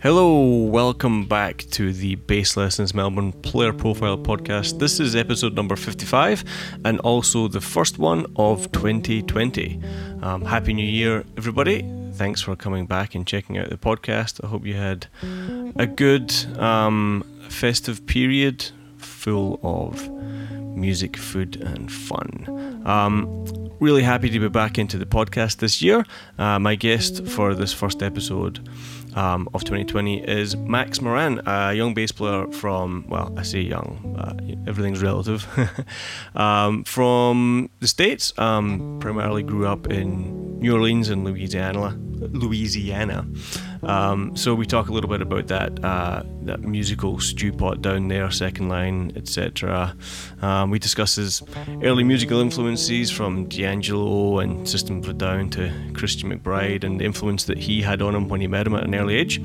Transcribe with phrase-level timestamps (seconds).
[0.00, 4.80] Hello, welcome back to the Bass Lessons Melbourne Player Profile Podcast.
[4.80, 6.42] This is episode number 55
[6.84, 9.80] and also the first one of 2020.
[10.20, 11.88] Um, Happy New Year, everybody.
[12.14, 14.42] Thanks for coming back and checking out the podcast.
[14.42, 15.06] I hope you had
[15.76, 20.17] a good um, festive period full of
[20.80, 22.82] music, food, and fun.
[22.84, 23.44] Um,
[23.80, 26.04] really happy to be back into the podcast this year.
[26.38, 28.68] Uh, my guest for this first episode
[29.14, 34.16] um, of 2020 is Max Moran, a young bass player from, well, I say young,
[34.18, 35.46] uh, everything's relative,
[36.34, 38.32] um, from the States.
[38.38, 41.96] Um, primarily grew up in New Orleans and Louisiana.
[42.20, 43.26] Louisiana.
[43.82, 48.08] Um, so we talk a little bit about that uh, that musical stew pot down
[48.08, 49.96] there, second line, etc.
[50.42, 51.42] Um, we discuss his
[51.82, 57.04] early musical influences from D'Angelo and System of a Down to Christian McBride and the
[57.04, 59.40] influence that he had on him when he met him at an early age.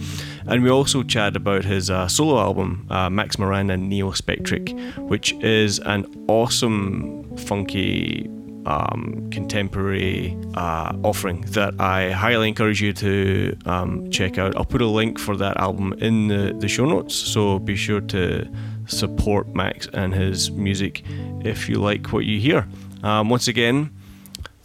[0.48, 4.98] And we also chat about his uh, solo album, uh, Max Moran and Neo Spectric,
[5.08, 8.30] which is an awesome, funky
[8.66, 14.56] um, contemporary uh, offering that I highly encourage you to um, check out.
[14.56, 18.02] I'll put a link for that album in the, the show notes, so be sure
[18.02, 18.50] to
[18.88, 21.04] support Max and his music
[21.44, 22.68] if you like what you hear.
[23.04, 23.92] Um, once again,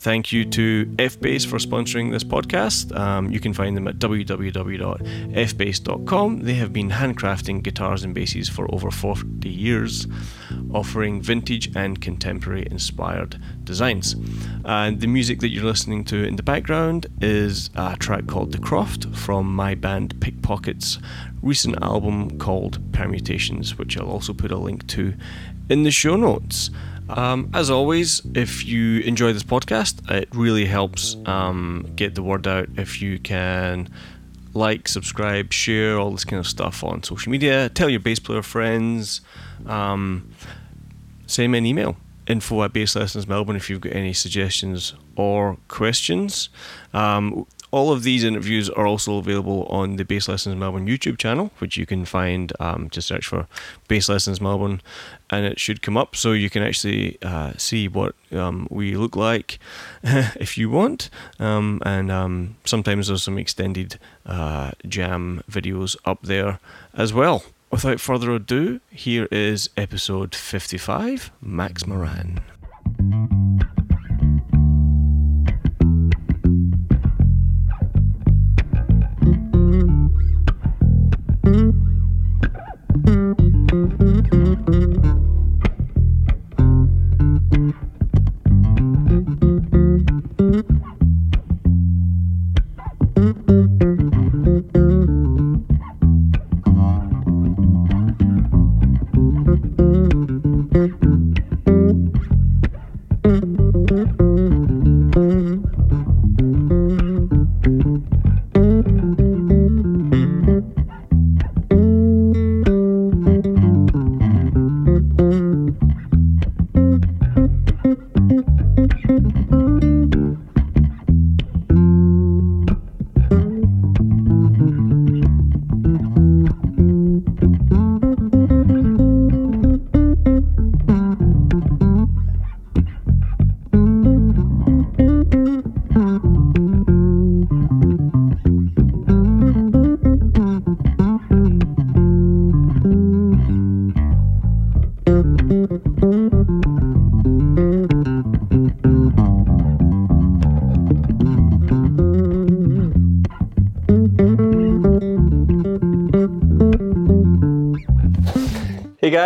[0.09, 2.97] Thank you to FBass for sponsoring this podcast.
[2.97, 6.39] Um, you can find them at www.fbass.com.
[6.39, 10.06] They have been handcrafting guitars and basses for over 40 years,
[10.73, 14.17] offering vintage and contemporary inspired designs.
[14.65, 18.61] And the music that you're listening to in the background is a track called The
[18.61, 20.98] Croft from my band Pickpockets'
[21.43, 25.12] recent album called Permutations, which I'll also put a link to
[25.69, 26.70] in the show notes.
[27.09, 32.47] Um, as always, if you enjoy this podcast, it really helps um, get the word
[32.47, 33.89] out if you can
[34.55, 37.69] like, subscribe, share, all this kind of stuff on social media.
[37.69, 39.21] Tell your bass player friends.
[39.66, 40.31] Um,
[41.27, 41.97] send me an email
[42.28, 46.50] info at bass lessons melbourne if you've got any suggestions or questions
[46.93, 51.51] um, all of these interviews are also available on the Bass Lessons Melbourne YouTube channel,
[51.59, 52.53] which you can find.
[52.61, 53.47] Um, search for
[53.87, 54.81] Bass Lessons Melbourne,
[55.31, 59.15] and it should come up, so you can actually uh, see what um, we look
[59.15, 59.59] like
[60.03, 61.11] if you want.
[61.39, 66.59] Um, and um, sometimes there's some extended uh, jam videos up there
[66.95, 67.45] as well.
[67.71, 72.41] Without further ado, here is episode 55 Max Moran.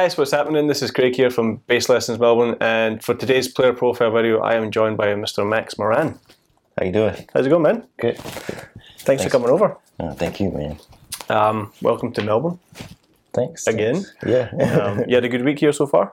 [0.02, 0.66] Guys, what's happening?
[0.66, 4.54] This is Craig here from Bass Lessons Melbourne, and for today's player profile video, I
[4.54, 5.48] am joined by Mr.
[5.48, 6.18] Max Moran.
[6.76, 7.14] How you doing?
[7.32, 7.86] How's it going, man?
[8.00, 8.18] Good.
[8.98, 9.76] Thanks, for coming over.
[10.00, 10.76] Oh, thank you, man.
[11.28, 12.58] Um, welcome to Melbourne
[13.32, 13.68] Thanks.
[13.68, 14.02] again.
[14.02, 14.16] thanks.
[14.26, 14.50] Yeah.
[14.82, 16.12] Um, you had a good week here so far.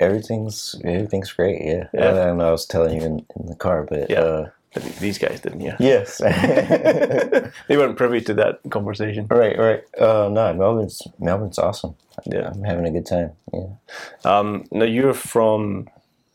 [0.00, 1.62] everything's everything's great.
[1.64, 1.86] Yeah.
[1.94, 2.30] Yeah.
[2.30, 2.48] I know.
[2.48, 4.18] I was telling you in, in the car, but Yeah.
[4.20, 4.50] uh,
[5.00, 5.76] These guys didn't, yeah.
[5.80, 6.20] yes.
[7.68, 9.26] They weren't privy to that conversation.
[9.30, 9.58] right.
[9.58, 9.82] Right.
[9.98, 11.94] Uh, no, Melbourne's Melbourne's awesome.
[12.26, 12.50] Yeah.
[12.50, 13.32] I'm having a good time.
[13.52, 13.68] Yeah.
[14.24, 15.88] Um, now you're from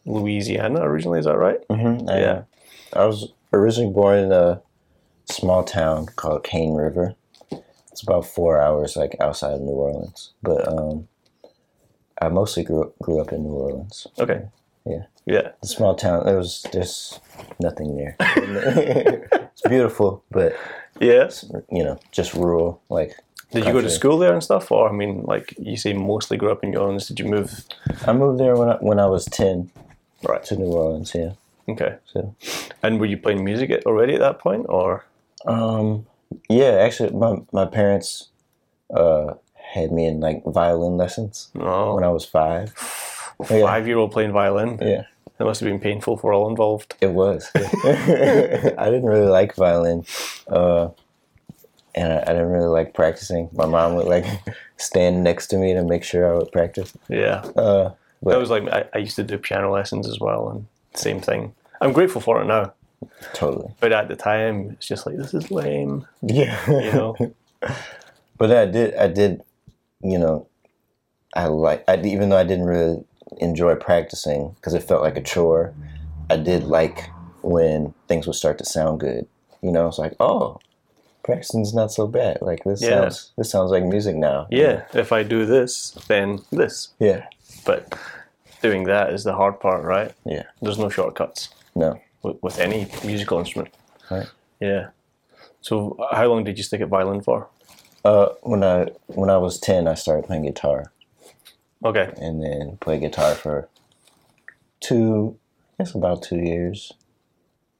[0.05, 1.59] Louisiana originally, is that right?
[1.69, 2.09] Mm-hmm.
[2.09, 2.43] Yeah.
[2.93, 4.61] I was originally born in a
[5.25, 7.15] small town called Cane River.
[7.91, 11.07] It's about four hours like outside of New Orleans, but um,
[12.21, 14.07] I mostly grew grew up in New Orleans.
[14.19, 14.47] Okay.
[14.85, 15.03] Yeah.
[15.25, 15.51] Yeah.
[15.61, 16.25] The small town.
[16.25, 17.19] There was there's
[17.59, 18.15] nothing there.
[18.19, 20.55] it's beautiful, but
[20.99, 21.29] Yeah.
[21.71, 22.81] you know, just rural.
[22.89, 23.15] Like
[23.51, 24.71] Did you go to school there and stuff?
[24.71, 27.07] Or, I mean, like you say, mostly grew up in New Orleans.
[27.07, 27.63] Did you move?
[28.05, 29.71] I moved there when I, when I was ten
[30.23, 30.43] Right.
[30.45, 31.13] to New Orleans.
[31.15, 31.33] Yeah.
[31.69, 31.95] Okay.
[32.11, 32.35] So
[32.81, 34.65] And were you playing music already at that point?
[34.69, 35.05] Or,
[35.45, 36.05] um,
[36.49, 36.71] yeah.
[36.85, 38.29] Actually, my my parents
[38.93, 39.35] uh
[39.73, 41.95] had me in like violin lessons no.
[41.95, 42.73] when I was five.
[43.49, 43.61] Yeah.
[43.61, 44.77] Five year old playing violin?
[44.81, 45.03] Yeah.
[45.37, 46.95] That must have been painful for all involved.
[47.01, 47.49] It was.
[47.55, 50.05] I didn't really like violin,
[50.47, 50.89] uh,
[51.95, 53.49] and I, I didn't really like practicing.
[53.53, 54.25] My mom would like
[54.77, 56.93] stand next to me to make sure I would practice.
[57.09, 57.41] Yeah.
[57.57, 57.93] Uh,
[58.23, 61.53] That was like, I, I used to do piano lessons as well, and same thing.
[61.81, 62.73] I'm grateful for it now.
[63.33, 66.05] totally, But at the time, it's just like, this is lame.
[66.21, 66.57] yeah.
[66.69, 67.15] You know?
[68.37, 68.95] but I did.
[68.95, 69.41] I did.
[70.01, 70.47] You know,
[71.35, 71.83] I like.
[71.87, 73.03] I even though I didn't really
[73.39, 75.73] enjoy practicing because it felt like a chore.
[76.29, 77.09] I did like
[77.41, 79.27] when things would start to sound good.
[79.61, 80.59] You know, it's like, oh,
[81.23, 82.39] practicing's not so bad.
[82.41, 83.01] Like this Yeah.
[83.01, 83.31] sounds.
[83.37, 84.47] This sounds like music now.
[84.49, 84.83] yeah.
[84.93, 86.89] If I do this, then this.
[86.99, 87.25] Yeah.
[87.65, 87.97] But
[88.61, 90.11] doing that is the hard part, right?
[90.25, 90.43] Yeah.
[90.61, 91.99] There's no shortcuts No.
[92.23, 93.73] with, with any musical instrument.
[94.11, 94.27] Right.
[94.59, 94.87] Yeah.
[95.61, 97.47] So, how long did you stick at violin for?
[98.03, 100.91] Uh, when I when I was ten, I started playing guitar,
[101.83, 102.11] Okay.
[102.17, 103.67] and then play guitar for
[104.79, 105.37] two,
[105.79, 106.93] I guess about two years,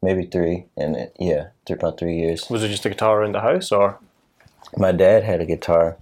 [0.01, 2.49] maybe three, and it, yeah, th- about three years.
[2.49, 3.99] Was it just a guitar in the house, or
[4.77, 5.97] My dad had a guitar.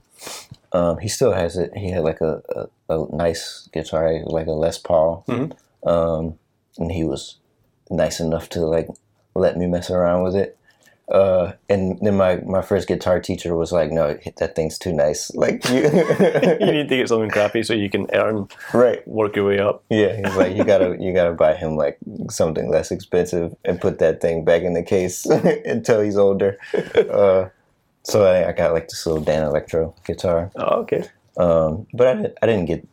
[0.74, 1.76] Um, he still has it.
[1.76, 2.42] He had like a,
[2.90, 5.54] a, a nice guitar, like a Les Paul, Mhm.
[5.86, 6.38] um,
[6.78, 7.36] and he was
[7.90, 8.88] nice enough to like
[9.36, 10.58] let me mess around with it.
[11.12, 15.30] Uh, and then my, my first guitar teacher was like, "No, that thing's too nice.
[15.36, 19.06] Like you, you need to get something crappy so you can earn, right?
[19.08, 19.84] work your way up?
[19.90, 21.98] Yeah, he's like, you gotta you gotta buy him like
[22.30, 26.58] something less expensive and put that thing back in the case until he's older.
[26.96, 27.50] Uh,
[28.04, 31.04] so I, I got like this little Danelectro guitar, Oh, okay.
[31.38, 32.88] um, but I, didn't- I didn't get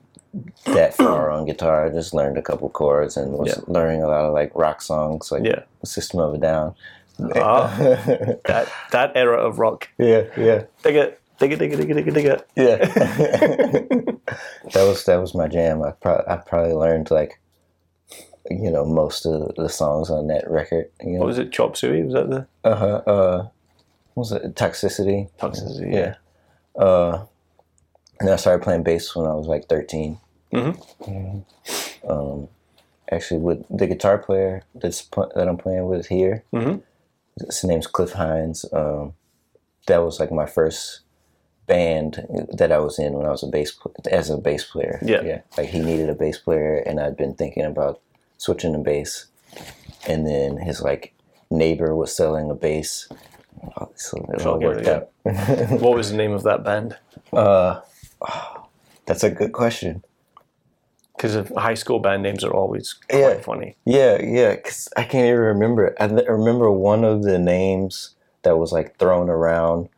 [0.66, 1.86] that far on guitar.
[1.86, 3.62] I just learned a couple chords and was Yeah.
[3.66, 5.62] learning a lot of like rock songs, like Yeah.
[5.84, 6.74] System of a Down.
[7.34, 7.74] Ah.
[8.46, 9.88] That that era of rock.
[9.98, 12.48] yeah, yeah, Dig it, dig it, dig it, dig it, dig it, dig it.
[12.56, 12.76] yeah.
[14.72, 15.82] that was that was my jam.
[15.82, 17.40] I pro- I probably learned like
[18.50, 20.90] you know most of the songs on that record.
[21.00, 21.18] You know?
[21.20, 21.52] What was it?
[21.52, 22.02] Chop Suey?
[22.04, 22.86] Was that the Uh-huh.
[23.06, 23.48] Uh
[24.14, 24.54] what was it?
[24.54, 25.28] Toxicity.
[25.38, 25.92] toxicity?
[25.92, 26.14] Yeah.
[26.80, 27.24] Uh
[28.20, 30.18] and I started playing bass when I was like 13.
[30.52, 31.44] Mhm.
[32.08, 32.48] Um
[33.10, 36.44] actually with the guitar player that's pl- that I'm playing with here.
[36.52, 36.82] Mhm.
[37.46, 38.64] His name's Cliff Hines.
[38.72, 39.14] Um
[39.86, 41.00] that was like my first
[41.66, 44.98] band that I was in when I was a bass pl- as a bass player.
[45.02, 45.22] Yeah.
[45.22, 45.40] Yeah.
[45.56, 48.00] Like he needed a bass player and I'd been thinking about
[48.38, 49.26] switching to bass.
[50.06, 51.14] And then his like
[51.50, 53.08] neighbor was selling a bass.
[53.76, 54.92] Oh, so it all worked yeah.
[54.92, 55.08] out.
[55.80, 56.96] What was the name of that band?
[57.32, 57.80] uh,
[59.06, 60.02] that's a good question.
[61.18, 63.40] Because high school band names are always quite Yeah.
[63.40, 63.76] funny.
[63.84, 65.94] Yeah, yeah, because I can't even remember.
[65.98, 69.88] I th- remember one of the names that was like thrown around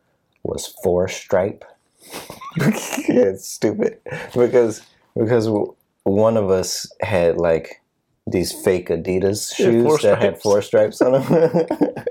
[0.43, 1.63] was Four Stripe.
[2.57, 3.99] yeah, it's stupid
[4.33, 4.81] because
[5.15, 5.47] because
[6.03, 7.81] one of us had like
[8.25, 11.23] these fake Adidas shoes four that had four stripes on them.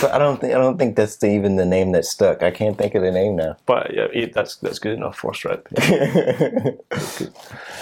[0.00, 2.42] but I don't think I don't think that's the, even the name that stuck.
[2.42, 3.56] I can't think of the name now.
[3.66, 5.68] But yeah, that's that's good enough for stripe.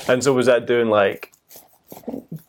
[0.08, 1.32] And so was that doing like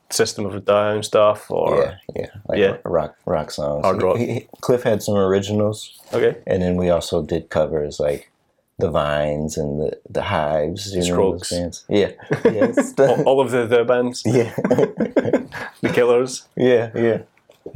[0.09, 2.77] System of a Down stuff or yeah, yeah, like Yeah.
[2.85, 3.83] rock rock songs.
[3.85, 4.17] Hard rock.
[4.17, 5.99] He- he- Cliff had some originals.
[6.13, 6.37] okay?
[6.47, 8.31] And then we also did covers like
[8.79, 10.91] the Vines and the the Hives.
[10.93, 11.49] You know Strokes.
[11.51, 11.83] bands?
[11.89, 12.11] Yeah,
[12.45, 14.53] yeah, All, all of the the bands, yeah,
[15.81, 16.47] the Killers.
[16.55, 17.17] yeah, yeah.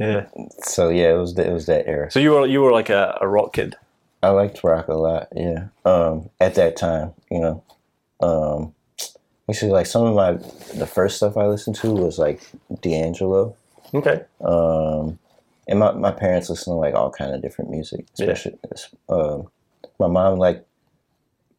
[0.00, 0.26] Yeah.
[0.62, 2.10] So yeah, it was the, it was that era.
[2.10, 3.76] So you were you were like a, a rock kid.
[4.22, 5.28] I liked rock a lot.
[5.36, 5.64] Yeah.
[5.84, 7.62] Um, at that time, you know,
[8.20, 8.74] um,
[9.52, 10.32] actually, like some of my
[10.78, 12.40] the first stuff I listened to was like
[12.80, 13.54] D'Angelo.
[13.94, 14.22] Okay.
[14.40, 15.18] Um,
[15.68, 18.30] and my, my parents listened to like all kind of different music, Yeah.
[18.30, 18.58] especially
[19.10, 19.48] um,
[19.98, 20.66] my mom liked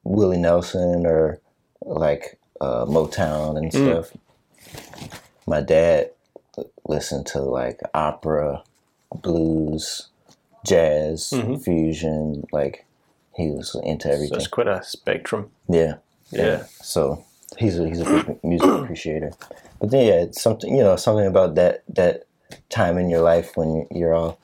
[0.04, 1.40] Willie Nelson or
[1.82, 4.02] like uh, Motown and Mm.
[4.02, 4.18] stuff.
[5.46, 6.10] My dad
[6.88, 8.64] listened to like opera,
[9.14, 10.08] blues,
[10.66, 11.64] jazz, Mhm.
[11.64, 12.46] fusion.
[12.52, 12.86] Like
[13.36, 14.38] he was into So everything.
[14.38, 15.52] it's quite a spectrum.
[15.70, 15.96] yeah,
[16.32, 16.64] Yeah.
[16.82, 17.24] So
[17.58, 19.32] he's a, he's a big music appreciator.
[19.80, 22.24] But then yeah, it's something you know something about that that
[22.70, 24.40] time in your life when you're all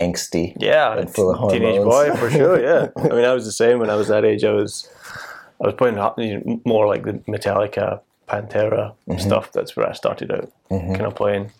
[0.00, 0.56] angsty.
[0.58, 2.60] Yeah, And full of teenage boy for sure.
[2.60, 4.44] Yeah, I mean, I was the same when I was that age.
[4.44, 4.88] I was,
[5.60, 9.18] I was playing ho- you know, more like the Metallica, Pantera mm-hmm.
[9.18, 9.52] stuff.
[9.52, 10.94] That's where I started out, mm-hmm.
[10.94, 11.50] kind of playing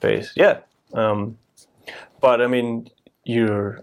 [0.00, 0.32] bass.
[0.36, 0.58] Yeah,
[0.94, 1.38] um,
[2.20, 2.90] but I mean,
[3.24, 3.82] you're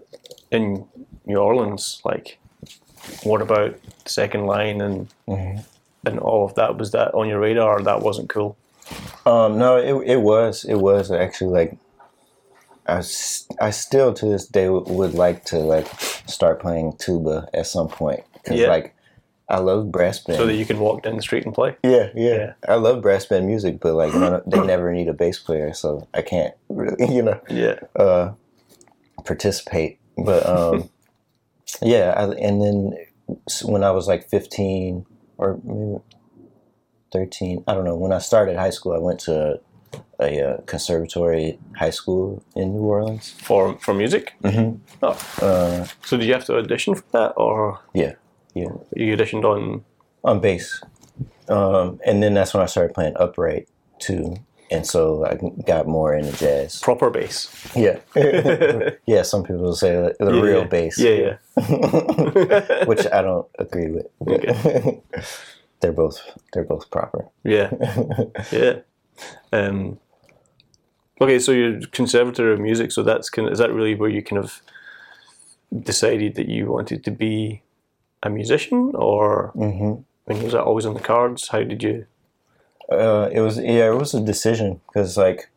[0.50, 0.86] in
[1.26, 2.00] New Orleans.
[2.04, 2.38] Like,
[3.22, 5.60] what about Second Line and mm-hmm.
[6.06, 6.78] And all of that?
[6.78, 7.78] Was that on your radar?
[7.78, 8.56] Or that wasn't cool.
[9.26, 11.78] Um, no, it it was it was actually like
[12.86, 12.98] I,
[13.60, 15.86] I still to this day would, would like to like
[16.26, 18.68] start playing tuba at some point because Yeah.
[18.68, 18.94] like
[19.48, 20.38] I love brass band.
[20.38, 21.76] So that you can walk down the street and play.
[21.82, 22.52] yeah, yeah, Yeah.
[22.68, 26.06] I love brass band music, but like none they never need a bass player, so
[26.12, 27.78] I can't really you know Yeah.
[27.96, 28.32] uh,
[29.24, 29.98] participate.
[30.18, 30.90] But um,
[31.82, 32.92] yeah, I, and then
[33.64, 35.06] when I was like 15
[35.38, 36.00] or maybe
[37.12, 39.60] 13, I don't know, when I started high school, I went to
[40.20, 43.30] a, uh conservatory high school in New Orleans.
[43.38, 44.32] For for music.
[44.42, 44.78] Mhm.
[45.02, 45.16] Oh.
[45.42, 48.14] Uh, So did you have to audition for that, or yeah,
[48.54, 49.84] yeah, you auditioned on?
[50.24, 50.80] on bass.
[51.48, 54.34] Um, and then that's when I started playing upright too.
[54.70, 56.80] And so I got more into jazz.
[56.80, 57.48] Proper bass.
[57.76, 57.98] Yeah.
[59.06, 60.64] yeah, some people will say the the real yeah.
[60.64, 60.98] bass.
[60.98, 62.84] Yeah, yeah.
[62.86, 64.06] which I don't agree with.
[65.80, 66.20] they're both
[66.52, 67.28] they're both proper.
[67.44, 67.70] Yeah,
[68.50, 68.80] yeah.
[69.52, 70.00] Um,
[71.20, 74.22] okay, so you're conservator of music, so that's kind of, is that really where you
[74.22, 74.62] kind of
[75.82, 77.62] decided that you wanted to be
[78.22, 79.94] a musician, or hmm
[80.26, 81.48] I mean, was that always on the cards?
[81.48, 82.06] How did you?
[82.90, 85.50] Uh, it was yeah, it was a decision because like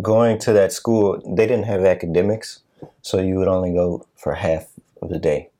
[0.00, 2.60] going to that school, they didn't have academics,
[3.02, 4.68] so you would only go for half
[5.02, 5.50] of the day,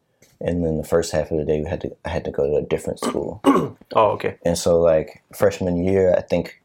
[0.41, 2.47] and then the first half of the day, we had to I had to go
[2.47, 3.41] to a different school.
[3.97, 4.39] Oh, okay.
[4.45, 6.61] And so, like freshman year, I think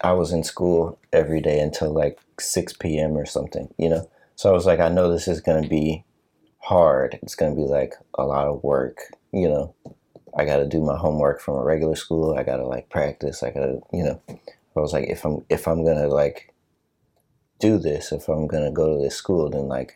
[0.00, 3.16] I was in school every day until like 6 p.m.
[3.16, 4.08] or something, you know?
[4.36, 6.04] So I was like, I know this is going to be
[6.58, 7.18] hard.
[7.22, 8.98] It's going to be like a lot of work,
[9.32, 9.74] you know?
[10.36, 12.36] I got to do my homework from a regular school.
[12.38, 13.42] I got to like practice.
[13.42, 14.20] I got to, you know?
[14.76, 16.52] I was like, if I'm, if I'm going to like
[17.58, 19.94] do this, if I'm going to go to this school, then like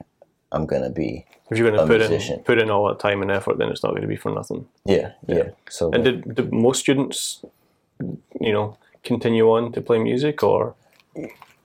[0.51, 2.39] I'm going to be, If you're going to put musician.
[2.39, 4.33] in put in all that time and effort, then it's not going to be for
[4.33, 4.67] nothing.
[4.85, 5.51] yeah, yeah.
[5.69, 7.45] So, And did, did most students,
[8.41, 10.75] you know, continue on to play music, or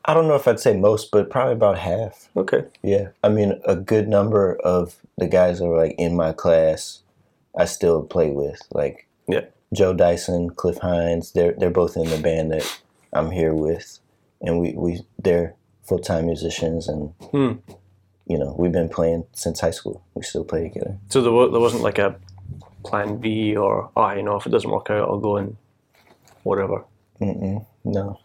[0.05, 2.29] I don't know if I'd say most, but probably about half.
[2.37, 6.31] okay, Yeah, I mean, a good number of the guys that were like in my
[6.31, 7.01] class,
[7.57, 8.59] I still play with.
[8.71, 9.45] Like Yeah.
[9.73, 11.31] Joe Dyson, Cliff Hines.
[11.33, 12.65] They're they're both in the band that
[13.13, 13.99] I'm here with,
[14.41, 17.53] and we we they're full time musicians, and Hmm.
[18.27, 20.01] you know we've been playing since high school.
[20.15, 20.97] We still play together.
[21.09, 22.15] so there, wa- there wasn't like a
[22.83, 25.57] plan B or ah, you know, if it doesn't work out, I'll go and
[26.43, 26.85] whatever.
[27.21, 28.19] Mm-mm, no,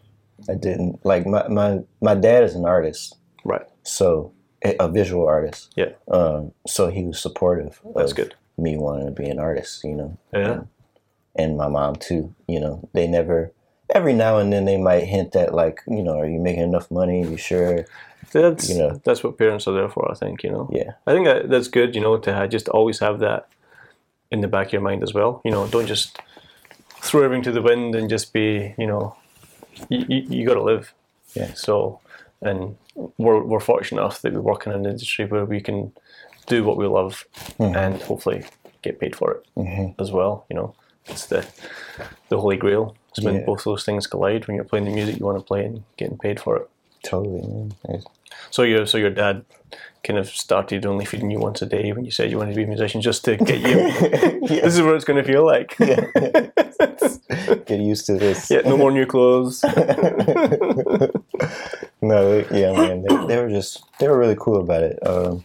[0.47, 1.03] I didn't.
[1.05, 3.65] Like my my my dad is an artist, Right.
[3.83, 4.31] so
[4.63, 5.73] a, a visual artist.
[5.75, 5.91] Yeah.
[6.09, 7.81] Um, so he was supportive.
[7.95, 8.35] That's of good.
[8.57, 10.17] Me wanting to be an artist, you know.
[10.33, 10.61] Yeah.
[11.35, 12.33] and my mom too.
[12.47, 13.51] You know, they never.
[13.93, 16.89] Every now and then they might hint at like, you know, are you making enough
[16.89, 17.23] money?
[17.23, 17.85] Are you sure?
[18.31, 19.01] That's You know.
[19.03, 20.09] that's what parents are there for.
[20.11, 20.69] I think you know.
[20.71, 21.93] Yeah, I think that, that's good.
[21.95, 23.47] You know, to just always have that
[24.31, 25.41] in the back of your mind as well.
[25.45, 26.19] You know, don't just
[27.01, 28.73] throw everything to the wind and just be.
[28.77, 29.15] You know,
[29.89, 30.93] you you, you got to live.
[31.35, 31.53] Yeah.
[31.53, 31.99] So,
[32.41, 35.91] and we're we're fortunate enough that we work in an industry where we can
[36.47, 37.25] do what we love
[37.59, 38.45] and hopefully
[38.81, 39.95] get paid for it Mhm.
[39.99, 40.45] as well.
[40.49, 40.75] You know,
[41.07, 41.45] it's the
[42.29, 42.95] the holy grail.
[43.09, 43.45] It's when Yeah.
[43.45, 44.47] both those things collide.
[44.47, 46.67] When you're playing the music you want to play and getting paid for it.
[47.03, 47.69] totally.
[48.49, 49.43] So your so your dad
[50.03, 52.57] kind of started only feeding you once a day when you said you wanted to
[52.57, 53.77] be a musician, just to get you.
[54.49, 54.61] yeah.
[54.63, 55.75] This is what it's going to feel like.
[55.79, 56.01] yeah.
[57.65, 58.49] Get used to this.
[58.51, 59.63] yeah, no more new clothes.
[62.01, 63.01] no, they- yeah, man.
[63.03, 64.99] They, they were just they were really cool about it.
[65.07, 65.43] Um,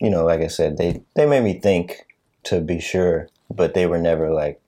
[0.00, 2.06] you know, like I said, they they made me think
[2.44, 4.60] to be sure, but they were never like,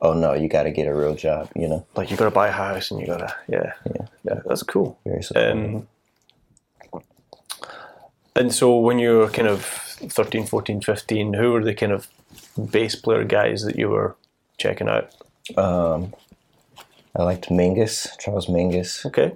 [0.00, 2.30] "Oh no, you got to get a real job." You know, like you got to
[2.30, 4.06] buy a house and you got to yeah, Yeah.
[4.24, 4.98] yeah, that's cool.
[5.04, 5.22] very.
[5.36, 5.86] Um,
[8.34, 12.08] and so when you were kind of 13, 14, 15, who were the kind of
[12.70, 14.16] bass player guys that you were
[14.58, 15.12] checking out?
[15.56, 16.14] Um,
[17.14, 19.04] I liked Mingus, Charles Mingus.
[19.04, 19.32] Okay.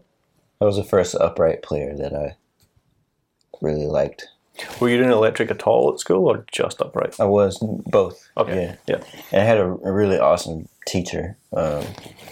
[0.58, 2.36] That was the first upright player that I
[3.60, 4.28] really liked.
[4.80, 7.18] Were you doing electric at all at school or just upright?
[7.20, 8.28] I was both.
[8.36, 8.76] Okay.
[8.86, 8.96] Yeah.
[8.96, 9.04] Yeah.
[9.32, 11.36] And I had a, a really awesome teacher.
[11.54, 11.84] Um,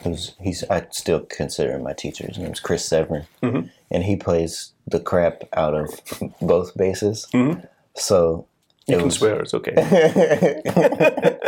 [0.02, 2.26] who's he's I still consider him my teacher.
[2.26, 3.71] His name's Chris Severin, Mhm.
[3.90, 5.90] and he plays the crap out of
[6.40, 7.26] both basses.
[7.33, 7.66] Mhm.
[7.97, 8.47] So
[8.87, 9.75] You can was- swear, it's okay.
[9.76, 11.40] I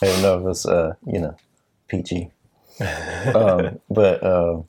[0.00, 1.36] don't know if it's uh you know
[1.88, 2.30] PG,
[3.34, 4.64] um, but um,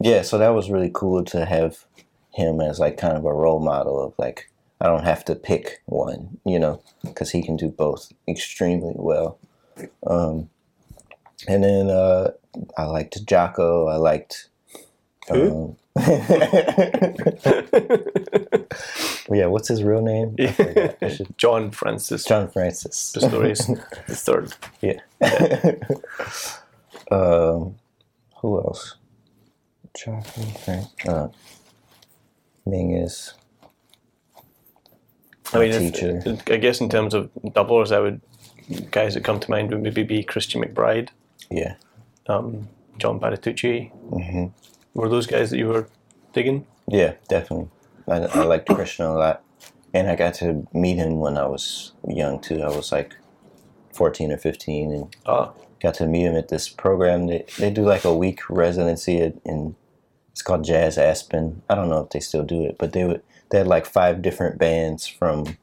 [0.00, 0.22] yeah.
[0.22, 1.84] So that was really cool to have
[2.32, 5.82] him as like kind of a role model of like I don't have to pick
[5.86, 9.38] one, you know, because he can do both extremely well.
[10.06, 10.48] Um,
[11.48, 12.30] and then uh,
[12.76, 13.90] I liked Jaco.
[13.92, 14.48] I liked.
[15.28, 15.76] Who?
[15.96, 15.96] Um,
[19.30, 20.34] yeah, what's his real name?
[20.38, 20.94] I.
[21.02, 23.12] I should- John Francis John Francis.
[23.14, 23.76] Pastorius the
[24.08, 24.52] third.
[24.80, 25.00] Yeah.
[27.10, 27.76] um,
[28.40, 28.96] who else?
[29.96, 30.86] John Francis.
[31.06, 31.28] Uh,
[32.66, 33.34] Mingus.
[35.52, 36.22] I mean, teacher.
[36.24, 38.20] if, I guess in terms of doublers, I would
[38.90, 41.08] guys that come to mind would maybe be Christian McBride,
[41.50, 41.74] Yeah.
[42.28, 43.90] um, John Patitucci.
[43.90, 44.46] hmm
[44.94, 45.88] Were those guys that you were
[46.32, 46.66] digging?
[46.86, 47.68] Yeah, definitely.
[48.08, 49.42] I, I liked Christian a lot.
[49.92, 52.62] And I got to meet him when I was young too.
[52.62, 53.16] I was like
[53.94, 55.52] 14 or 15 and Ah,
[55.82, 57.26] got to meet him at this program.
[57.26, 59.74] They, they do like a week residency at, in,
[60.30, 61.62] it's called Jazz Aspen.
[61.68, 64.22] I don't know if they still do it, but they would, they had like five
[64.22, 65.56] different bands from,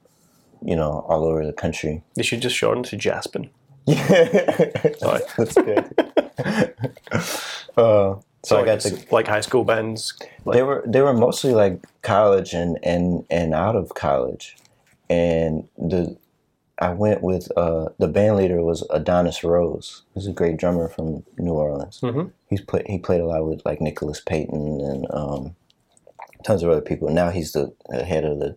[0.64, 2.04] you know, all over the country.
[2.16, 3.50] they should just shorten to Jaspin.
[5.00, 5.22] Sorry.
[5.38, 5.94] That's good.
[7.78, 10.14] uh, so I like, got to like high school bands.
[10.46, 14.58] Like, they were they were mostly like college and and and out of college
[15.10, 16.18] and the
[16.80, 21.24] i went with uh the band leader was adonis rose He's a great drummer from
[21.38, 22.32] new orleans Mhm.
[22.50, 25.56] he's played he played a lot with like nicholas payton and um
[26.44, 28.56] tons of other people now he's the head of the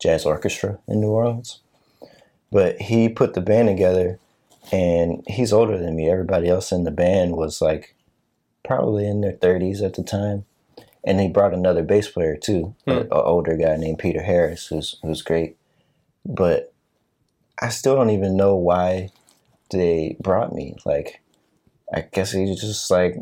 [0.00, 1.60] jazz orchestra in new orleans
[2.50, 4.18] but he put the band together
[4.72, 7.94] and he's older than me everybody else in the band was like
[8.64, 10.44] probably in their 30s at the time
[11.06, 12.90] and he brought another bass player too, Hmm.
[12.92, 15.58] an older guy named Peter Harris, who's who's great.
[16.24, 16.72] But
[17.60, 19.10] I still don't even know why
[19.70, 20.76] they brought me.
[20.86, 21.20] Like,
[21.92, 23.16] I guess he just like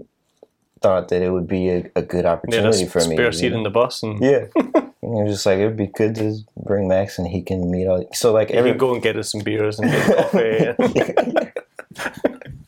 [0.83, 3.17] thought that it would be a, a good they had a opportunity for me.
[3.17, 3.59] spare you seat know?
[3.59, 6.89] in the bus, and yeah, and you're just like it would be good to bring
[6.89, 8.09] Max and he can meet all.
[8.15, 11.51] So like every go and get us some beers and get coffee.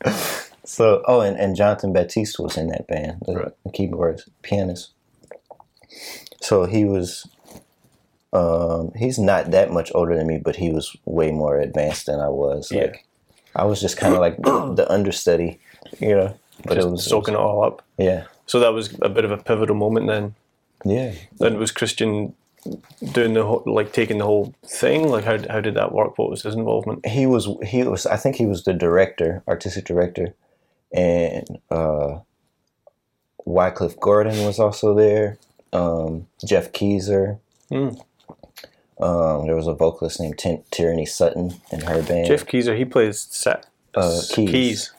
[0.75, 3.51] So, oh, and, and Jonathan Batiste was in that band, the, Right.
[3.63, 4.91] the keyboardist, pianist.
[6.41, 7.27] So he was,
[8.33, 12.19] um, he's not that much older than me, but he was way more advanced than
[12.19, 12.71] I was.
[12.71, 12.81] Yeah.
[12.81, 13.05] Like,
[13.55, 15.59] I was just kind of like the understudy,
[15.99, 16.37] you know.
[16.63, 17.83] But just it was soaking it all up.
[17.97, 20.35] yeah, So that was a bit of a pivotal moment then.
[20.85, 21.13] yeah.
[21.39, 22.33] Then was Christian
[23.11, 25.07] doing the whole, like taking the whole thing.
[25.09, 26.17] Like how how did that work?
[26.17, 27.05] What was his involvement?
[27.05, 30.33] He was he was I think he was the director, artistic director,
[30.93, 32.19] and uh,
[33.45, 35.37] Wycliffe Gordon was also there.
[35.73, 37.39] Um, Jeff Keezer.
[37.69, 37.89] Hmm.
[39.03, 42.27] Um, there was a vocalist named T- Tierney Sutton in her band.
[42.27, 44.49] Jeff Keezer, he plays set, Uh, keys.
[44.51, 44.91] keys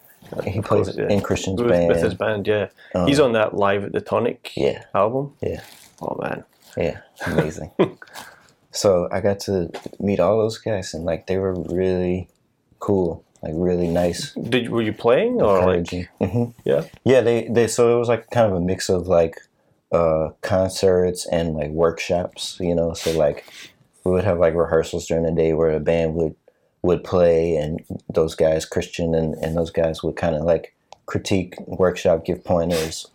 [0.44, 1.08] he plays course, yeah.
[1.08, 1.88] in Christian's with, band.
[1.88, 2.46] with his band.
[2.46, 2.68] Yeah,
[3.06, 5.34] he's on that live at the Tonic yeah, album.
[5.40, 5.60] yeah,
[6.02, 6.44] Oh man,
[6.76, 7.70] yeah, amazing.
[8.70, 12.28] so I got to meet all those guys, and like they were really
[12.78, 14.32] cool, like really nice.
[14.34, 15.84] did were you playing or like.
[15.84, 16.54] Mhm.
[16.64, 16.84] yeah?
[17.04, 19.40] Yeah, they, they so it was like kind of a mix of like
[19.92, 22.92] uh concerts and like workshops, you know.
[22.92, 23.46] So like
[24.04, 26.34] we would have like rehearsals during the day where the band would
[26.86, 27.80] would play and
[28.12, 30.74] those guys, Christian and, and those guys would kind of like
[31.06, 33.06] critique workshop, give pointers.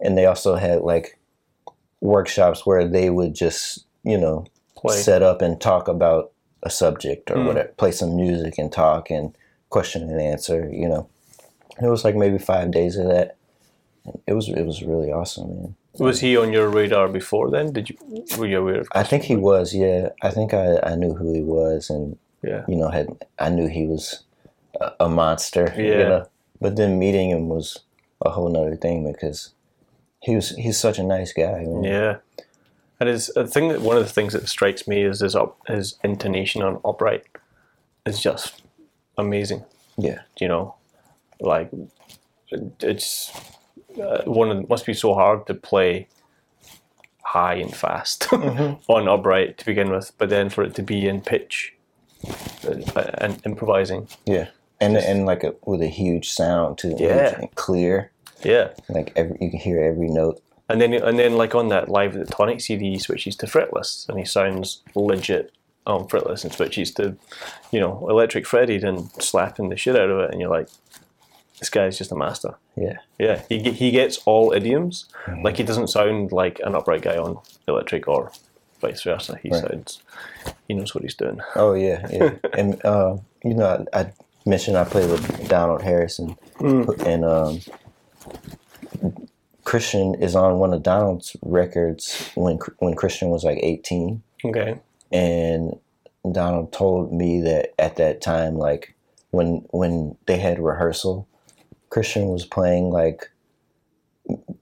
[0.00, 1.18] And they also had like
[2.00, 4.96] workshops where they would just, you know, Play.
[4.96, 7.46] set up and talk about a subject or Mm.
[7.46, 9.34] whatever, play some music and talk and
[9.68, 11.06] question and answer, you know.
[11.80, 13.36] It was like maybe five days of that.
[14.26, 15.74] It was it was really awesome, man.
[15.98, 17.72] Was he on your radar before then?
[17.72, 17.96] Did you
[18.38, 18.88] were you aware of?
[18.92, 20.08] I think he was, yeah.
[20.22, 23.68] I think I, I knew who he was, and Yeah, you know, had I knew
[23.68, 24.24] he was
[24.80, 25.72] a, a monster.
[25.76, 26.08] you Yeah.
[26.08, 26.26] know?
[26.60, 27.80] But then meeting him was
[28.24, 29.52] a whole nother thing because
[30.22, 31.64] he was he's such a nice guy.
[31.64, 31.84] Man.
[31.84, 32.16] yeah.
[32.98, 35.58] And his I think that one of the things that strikes me is his up
[35.66, 37.24] his intonation on upright
[38.06, 38.62] is just
[39.16, 39.64] amazing.
[39.96, 40.20] Yeah.
[40.38, 40.74] you know,
[41.40, 41.70] like
[42.50, 43.30] it- it's
[44.02, 46.08] uh, one of must be so hard to play
[47.22, 51.20] high and fast on upright to begin with, but then for it to be in
[51.20, 51.74] pitch
[52.66, 54.48] Uh, and improvising, Yeah.
[54.80, 56.94] And and like a, with a huge sound too.
[56.98, 57.38] Yeah.
[57.38, 58.10] And clear.
[58.42, 58.70] yeah.
[58.88, 60.42] Like every you can hear every note.
[60.68, 63.46] And then and then like on that live at the Tonic CD, he switches to
[63.46, 65.52] fretless, and he sounds legit
[65.86, 67.16] on fretless, and switches to,
[67.72, 70.68] you know, Electric Freddy, and slapping the shit out of it, and you're like,
[71.58, 72.54] this guy's just a master.
[72.76, 72.98] Yeah.
[73.18, 75.06] Yeah, he he gets all idioms.
[75.26, 75.42] Mm-hmm.
[75.44, 78.32] Like he doesn't sound like an upright guy on electric or
[78.80, 79.38] vice versa.
[79.42, 79.60] He Right.
[79.62, 80.02] sounds,
[80.68, 81.40] he knows what he's doing.
[81.56, 82.30] Oh yeah, yeah.
[82.58, 84.12] and uh, you know, I, I
[84.46, 87.60] mentioned I played with Donald Harrison, and um,
[89.64, 94.78] Christian is on one of Donald's records when when Christian was like eighteen, Okay.
[95.12, 95.78] and
[96.32, 98.94] Donald told me that at that time, like
[99.30, 101.28] when when they had rehearsal,
[101.90, 103.29] Christian was playing like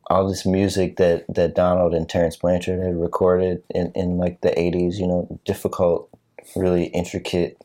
[0.09, 4.51] all this music that that Donald and Terence Blanchard had recorded in in like the
[4.51, 4.97] '80s.
[4.97, 6.09] You know, difficult,
[6.57, 7.59] really intricate,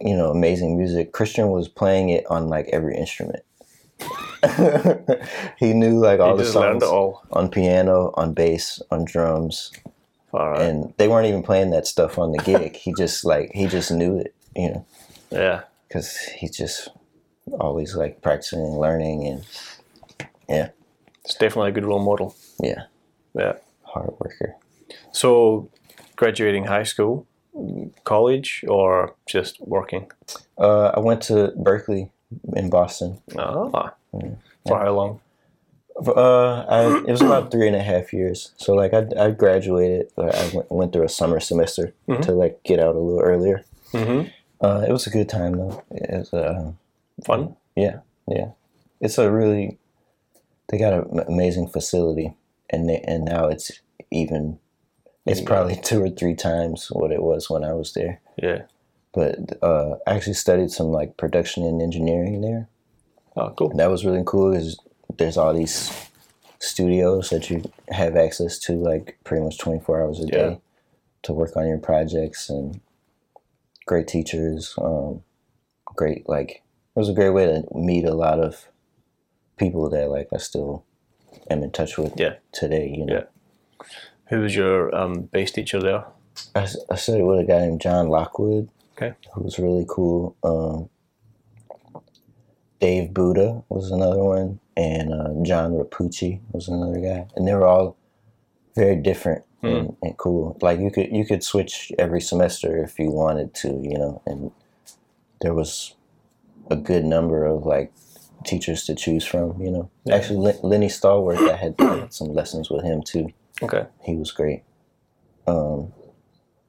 [0.00, 1.12] you know, amazing music.
[1.12, 3.44] Christian was playing it on like every instrument.
[5.58, 7.22] he knew like all He the songs all.
[7.30, 9.70] on piano, on bass, on drums,
[10.32, 10.60] right.
[10.60, 12.74] and they weren't even playing that stuff on the gig.
[12.76, 14.86] he just like he just knew it, you know,
[15.30, 15.62] yeah.
[15.86, 16.88] because he's just
[17.60, 19.44] always like practicing and learning, and
[20.48, 20.70] yeah,
[21.24, 22.34] It's definitely a good role model.
[22.62, 22.84] yeah,
[23.34, 23.54] Yeah.
[23.84, 24.56] hard worker.
[25.12, 25.68] So,
[26.16, 27.26] graduating high school,
[28.04, 30.10] college, or just working?
[30.58, 32.10] Uh, I went to Berklee
[32.56, 33.20] in Boston.
[33.38, 33.94] Ah.
[34.66, 35.20] For how long?
[36.06, 38.52] Uh, I, it was about three and a half years.
[38.56, 40.10] So like I, I graduated.
[40.16, 42.22] I went, went through a summer semester Mhm.
[42.22, 43.64] to like get out a little earlier.
[43.92, 44.28] Mm-hmm.
[44.64, 45.82] Uh, it was a good time though.
[45.90, 46.72] It was, uh,
[47.24, 47.56] Fun.
[47.76, 48.48] Yeah, yeah.
[49.00, 49.78] It's a really
[50.72, 52.34] they got an amazing facility,
[52.70, 53.70] and they, and now it's
[54.10, 54.58] even.
[55.26, 55.46] It's Yeah.
[55.46, 58.20] probably two or three times what it was when I was there.
[58.42, 58.62] Yeah.
[59.12, 62.68] But uh, I actually studied some like production and engineering there.
[63.36, 63.68] Oh, cool.
[63.76, 64.50] That was really cool.
[64.50, 64.80] Because
[65.18, 65.92] there's all these
[66.58, 70.28] studios that you have access to like pretty much 24 hours a Yeah.
[70.30, 70.60] day
[71.24, 72.80] to work on your projects and
[73.86, 74.74] great teachers.
[74.78, 75.22] Um,
[75.94, 76.62] great like
[76.96, 78.66] it was a great way to meet a lot of
[79.62, 80.84] people that like I still
[81.50, 82.34] am in touch with Yeah.
[82.52, 82.88] today.
[82.96, 83.86] You know, Yeah.
[84.30, 86.04] Who was your um, bass teacher there?
[86.54, 86.64] I
[86.96, 88.68] studied with a guy named John Lockwood.
[88.96, 89.14] Okay.
[89.34, 90.36] who was really cool.
[90.44, 90.88] Um,
[92.80, 97.66] Dave Buddha was another one, and uh, John Repucci was another guy, and they were
[97.66, 97.96] all
[98.76, 100.58] very different and, and cool.
[100.60, 104.50] Like you could you could switch every semester if you wanted to, you know, and
[105.40, 105.94] there was
[106.70, 107.92] a good number of like
[108.42, 109.60] teachers to choose from.
[109.60, 110.16] You know, Yeah.
[110.16, 113.32] actually Len- Lenny Stallworth, I had, I had some lessons with him too.
[113.62, 113.86] Okay.
[114.02, 114.62] He was great.
[115.46, 115.92] Um,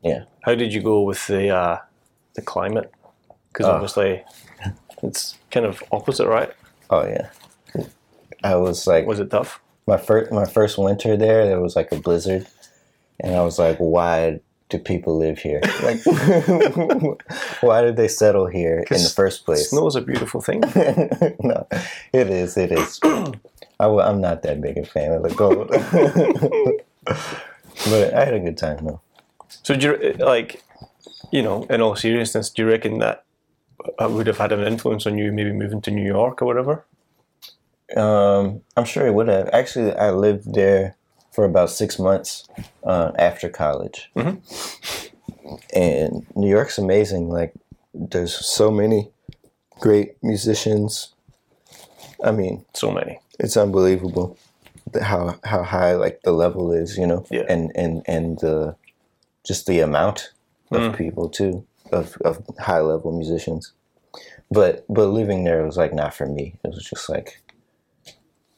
[0.04, 0.24] yeah.
[0.42, 1.78] How did you go with the uh,
[2.36, 2.92] the climate?
[3.52, 3.72] Because Oh.
[3.72, 4.24] obviously,
[5.04, 6.52] it's kind of opposite, right?
[6.90, 7.30] oh yeah,
[8.44, 9.60] I was like Was it tough?
[9.88, 12.46] my first my first winter there there was like a blizzard
[13.20, 14.40] and i was like why
[14.74, 15.62] do people live here?
[15.84, 16.04] Like
[17.62, 19.70] why did they settle here in the first place?
[19.70, 20.60] Snow is a beautiful thing.
[21.40, 21.68] no
[22.12, 23.00] it is it is.
[23.80, 25.68] I, am not that big a fan of the cold
[27.90, 29.02] but i had a good time though.
[29.62, 30.64] So, do you like,
[31.32, 33.24] you know, in all seriousness, do you reckon that
[34.02, 36.86] uh, would have had an influence on you, maybe moving to New York or whatever?
[37.96, 39.50] um, i'm sure it would have.
[39.54, 40.96] Actually i lived there
[41.34, 42.48] for about six months
[42.84, 44.38] uh, after college Mhm.
[45.74, 47.54] and new york's amazing like
[47.93, 49.10] there's so many
[49.80, 51.13] great musicians
[52.24, 53.19] i mean So many.
[53.39, 54.38] it's unbelievable
[55.02, 57.46] how how high like the level is you know Yeah.
[57.50, 58.76] and and and the
[59.43, 60.32] just the amount
[60.72, 60.98] of Mm.
[60.98, 63.74] people too of, of high level musicians
[64.50, 67.41] but but living there was like not for me it was just like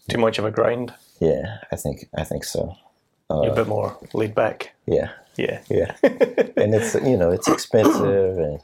[0.08, 0.94] Too much of a grind.
[1.20, 2.76] Yeah i think i think so
[3.32, 4.74] uh, a bit more laid back.
[4.86, 5.62] yeah Yeah.
[5.70, 8.60] yeah and it's you know it's expensive and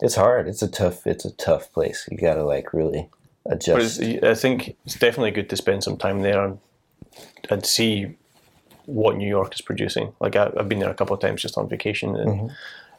[0.00, 3.08] it's hard it's a tough it's a tough place you gotta like really
[3.46, 6.58] adjust I think it's definitely good to spend some time there and
[7.50, 8.16] and see
[8.86, 10.12] what New York is producing.
[10.20, 12.50] Like I, I've been there a couple of times just on vacation, and Mhm.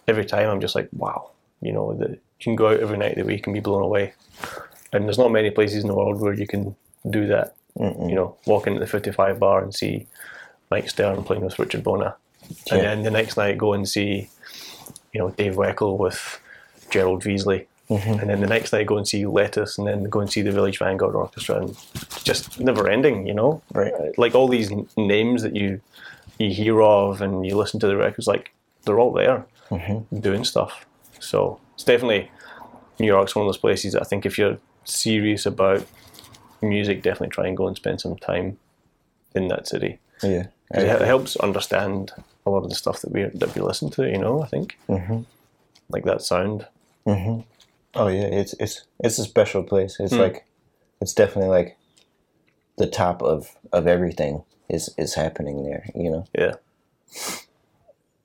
[0.08, 3.12] every time I'm just like, wow, you know, the, you can go out every night
[3.12, 4.14] of the week and be blown away.
[4.94, 6.76] And there's not many places in the world where you can
[7.10, 7.56] do that.
[7.80, 8.10] Mm-mm.
[8.10, 10.08] You know, walk into the 55 bar and see
[10.72, 12.16] Mike Stern playing with Richard Bona,
[12.72, 14.30] and then the next night go and see,
[15.14, 16.40] you know, Dave Weckl with
[16.90, 17.66] Gerald Veasley.
[17.90, 18.20] Mhm.
[18.20, 20.52] And then the next night, go and see Lettuce, and then go and see the
[20.52, 21.78] Village Vanguard Orchestra, and
[22.24, 23.62] just never ending, you know.
[23.74, 25.80] right Like all these n- names that you
[26.38, 28.52] you hear of, and you listen to the records, like
[28.84, 30.86] they're all there hmm doing stuff.
[31.20, 32.30] So it's definitely
[33.00, 35.86] New York's one of those places that I think if you're serious about
[36.62, 38.58] music, definitely try and go and spend some time
[39.36, 40.00] in that city.
[40.24, 42.12] Yeah, It, it helps understand
[42.46, 44.10] a lot of the stuff that we that we listen to.
[44.10, 45.22] You know, I think hmm
[45.90, 46.68] like that sound.
[47.06, 47.42] hmm
[47.96, 49.98] Oh yeah, it's it's it's a special place.
[50.00, 50.22] It's Hmm.
[50.22, 50.46] like
[51.02, 51.78] it's definitely like
[52.78, 55.86] the top of of everything is is happening there.
[55.96, 56.26] You know.
[56.38, 56.54] Yeah.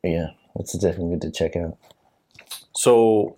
[0.02, 1.76] Yeah, it's definitely good to check out.
[2.74, 3.36] So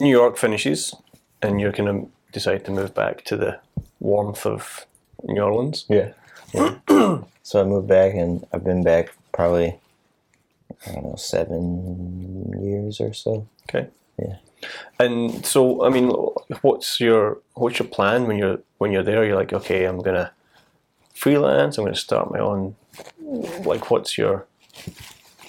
[0.00, 0.94] New York finishes,
[1.40, 3.60] and you're gonna decide to move back to the
[4.02, 4.86] warmth of
[5.22, 5.86] New Orleans.
[5.88, 6.12] Yeah.
[7.42, 9.78] so I moved back, and I've been back probably
[10.86, 13.46] I don't know seven years or so.
[13.68, 13.88] Okay.
[14.18, 14.36] Yeah.
[14.98, 16.08] And so, I mean,
[16.62, 19.24] what's your what's your plan when you're when you're there?
[19.24, 20.32] You're like, okay, I'm gonna
[21.14, 21.78] freelance.
[21.78, 22.76] I'm gonna start my own.
[23.64, 24.46] Like, what's your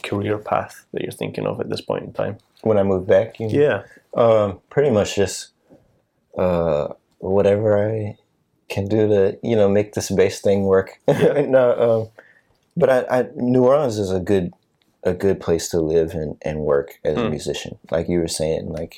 [0.03, 2.37] career path that you're thinking of at this point in time?
[2.61, 3.83] When I moved back, you Yeah.
[4.13, 5.49] Um, pretty much just
[6.37, 6.89] uh,
[7.19, 8.17] whatever I
[8.73, 10.89] can do to you know make this bass thing work.
[11.57, 12.01] no, um,
[12.75, 14.51] but I, I New Orleans is a good
[15.03, 17.77] a good place to live and, and work as a musician.
[17.91, 18.93] Like you were saying, like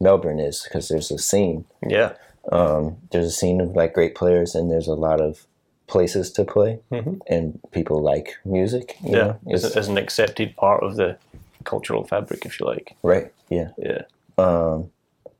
[0.00, 1.64] Melbourne is because there's a scene.
[1.96, 2.12] Yeah.
[2.52, 5.46] Um, there's a scene of like great players, and there's a lot of
[5.88, 7.18] places to play, Mhm.
[7.26, 8.96] and people like music.
[9.02, 9.24] You Yeah.
[9.26, 9.36] know?
[9.54, 11.16] It's- as an accepted part of the
[11.64, 12.94] cultural fabric, if you like.
[13.02, 13.32] right.
[13.50, 13.70] Yeah.
[13.78, 14.02] Yeah.
[14.38, 14.90] Um,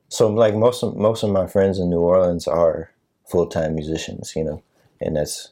[0.09, 2.89] so like most of most of my friends in New Orleans are
[3.29, 4.63] full time musicians, you know,
[4.99, 5.49] and that's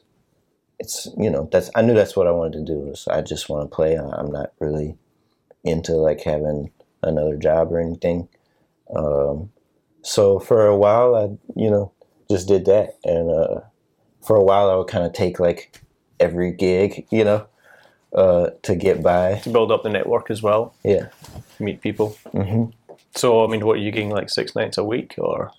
[0.78, 2.92] it's you know that's I knew that's what I wanted to do.
[2.94, 3.94] So I just want to play.
[3.96, 4.96] I'm not really
[5.64, 6.70] into like having
[7.02, 8.28] another job or anything.
[8.94, 9.50] Um,
[10.02, 11.24] so for a while, I
[11.60, 11.92] you know
[12.30, 13.60] just did that, and uh,
[14.22, 15.80] for a while I would kind of take like
[16.20, 17.46] every gig, you know,
[18.12, 19.36] uh, to get by.
[19.44, 21.08] To build up the network as well, Yeah.
[21.58, 22.16] meet people.
[22.32, 22.66] hmm
[23.14, 25.52] So, I mean, what are you getting like six nights a week or?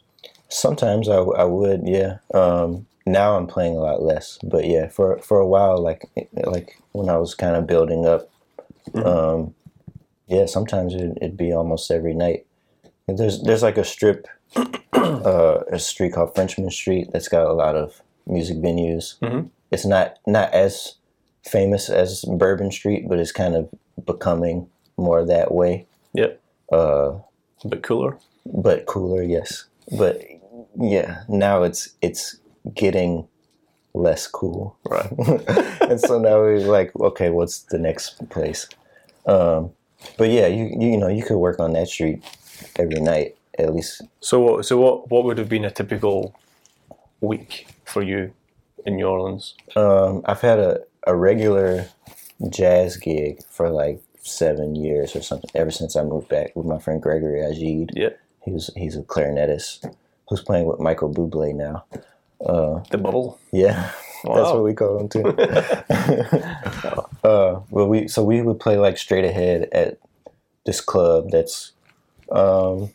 [0.49, 2.17] Sometimes I, I would, yeah.
[2.33, 6.05] Um, now I'm playing a lot less, but yeah, for for a while, like
[6.45, 8.29] like when I was kind of building up,
[8.95, 9.53] um,
[10.27, 12.45] yeah, sometimes it, it'd be almost every night.
[13.07, 14.27] There's there's like a strip,
[14.93, 19.17] uh, a street called Frenchmen Street that's got a lot of music venues.
[19.19, 19.49] Mhm.
[19.71, 20.95] It's not not as
[21.43, 23.69] famous as Bourbon Street, but it's kind of
[24.05, 25.87] becoming more that way.
[26.13, 26.33] Yeah.
[26.71, 27.19] Uh,
[27.63, 28.17] A bit cooler.
[28.45, 29.65] but cooler, yes.
[29.97, 30.21] But
[30.79, 32.37] yeah, now it's it's
[32.73, 33.27] getting
[33.93, 35.11] less cool, Right.
[35.81, 38.67] and so now we're like, okay, what's the next place?
[39.25, 39.71] Um,
[40.17, 42.23] but yeah, you you know you could work on that street
[42.77, 44.01] every night at least.
[44.21, 46.33] So, what- so what, what would have been a typical
[47.21, 48.31] week for you
[48.85, 49.55] in New Orleans?
[49.75, 51.85] Um, I've had a, a regular
[52.49, 56.79] jazz gig for like seven years or something ever since I moved back with my
[56.79, 57.91] friend Gregory Agid.
[57.95, 58.09] Yeah.
[58.45, 59.93] He was he's a clarinetist
[60.29, 61.85] who's playing with Michael Bublé now.
[62.45, 63.39] Uh, The bubble.
[63.51, 63.91] Yeah,
[64.23, 65.23] that's what we call him too.
[67.23, 69.97] uh, well, we so we would play like straight ahead at
[70.65, 71.71] this club that's
[72.31, 72.91] um,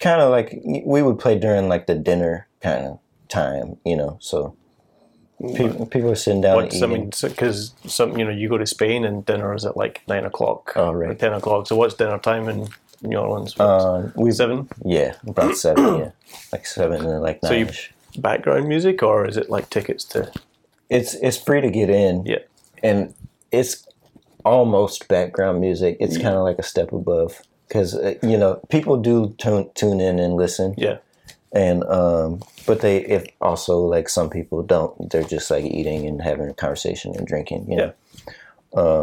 [0.00, 4.18] kind of like we would play during like the dinner kind of time, you know.
[4.20, 4.56] So
[5.54, 6.90] people people are sitting down What's, I eating.
[6.90, 10.24] mean, because some, you know, you go to Spain and dinner is at like nine
[10.24, 10.72] o'clock.
[10.76, 11.66] Oh, or ten o'clock.
[11.66, 12.68] So, what's dinner time in
[13.02, 13.58] New Orleans?
[13.60, 14.68] um, we Seven.
[14.84, 16.10] yeah, about seven, yeah,
[16.52, 17.50] like seven and like nine.
[17.50, 20.32] So you- Background music, or is it like tickets to?
[20.88, 22.24] it's it's free to get in.
[22.26, 22.38] Yeah.
[22.82, 23.14] and
[23.52, 23.86] it's
[24.44, 25.96] almost background music.
[26.00, 30.00] It's kind of like a step above because uh, you know people do tune tune
[30.00, 30.98] in and listen, Yeah.
[31.52, 35.08] and um, but they if also like some people don't.
[35.10, 37.70] They're just like eating and having a conversation and drinking.
[37.70, 37.92] You know,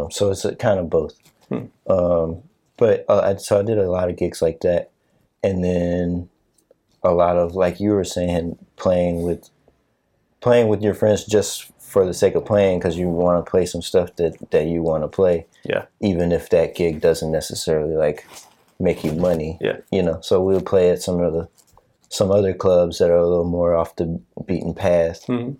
[0.04, 1.16] um, so it's a, kind of both.
[1.48, 1.64] Hmm.
[1.88, 2.42] Um,
[2.78, 4.90] but uh, so I did a lot of gigs like that,
[5.42, 6.28] and then
[7.02, 9.50] a lot of like you were saying, playing with
[10.40, 13.64] playing with your friends just for the sake of playing because you want to play
[13.66, 15.86] some stuff that that you want to play Yeah.
[16.00, 18.26] even if that gig doesn't necessarily like
[18.78, 19.78] make you money Yeah.
[19.90, 21.48] you know so we'll play at some of the
[22.10, 25.56] some other clubs that are a little more off the beaten path Mhm.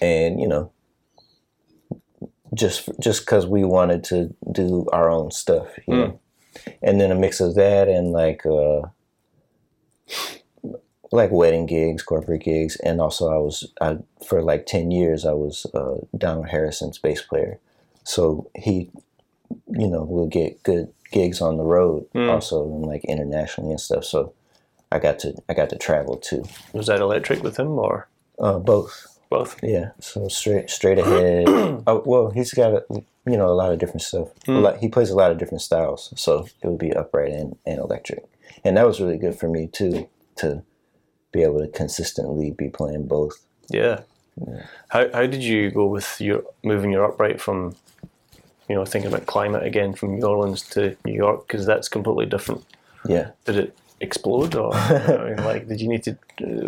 [0.00, 0.70] and you know
[2.54, 6.20] just just because we wanted to do our own stuff you know
[6.82, 8.82] and then a mix of that and like uh
[11.12, 15.32] like wedding gigs corporate gigs and also i was I, for like 10 years i
[15.32, 17.58] was uh donald harrison's bass player
[18.02, 18.90] so he
[19.68, 22.30] you know will get good gigs on the road Mm.
[22.30, 24.32] also and like internationally and stuff so
[24.90, 28.58] i got to i got to travel too Was that electric with him or uh
[28.58, 29.56] both both?
[29.62, 31.46] yeah, so straight straight ahead.
[31.88, 32.84] oh, well, he's got a,
[33.26, 34.28] you know a lot of different stuff.
[34.46, 34.56] Hmm.
[34.56, 37.78] Lot, he plays a lot of different styles, so it would be upright and, and
[37.78, 38.24] electric,
[38.64, 40.62] and that was really good for me too to
[41.32, 43.44] be able to consistently be playing both.
[43.68, 44.00] Yeah.
[44.88, 47.76] How how did you go with your moving your upright from,
[48.68, 52.26] you know, thinking about climate again from New Orleans to New York because that's completely
[52.26, 52.64] different.
[53.06, 54.72] Yeah, Did it explode or
[55.20, 56.12] I mean, like did you need to?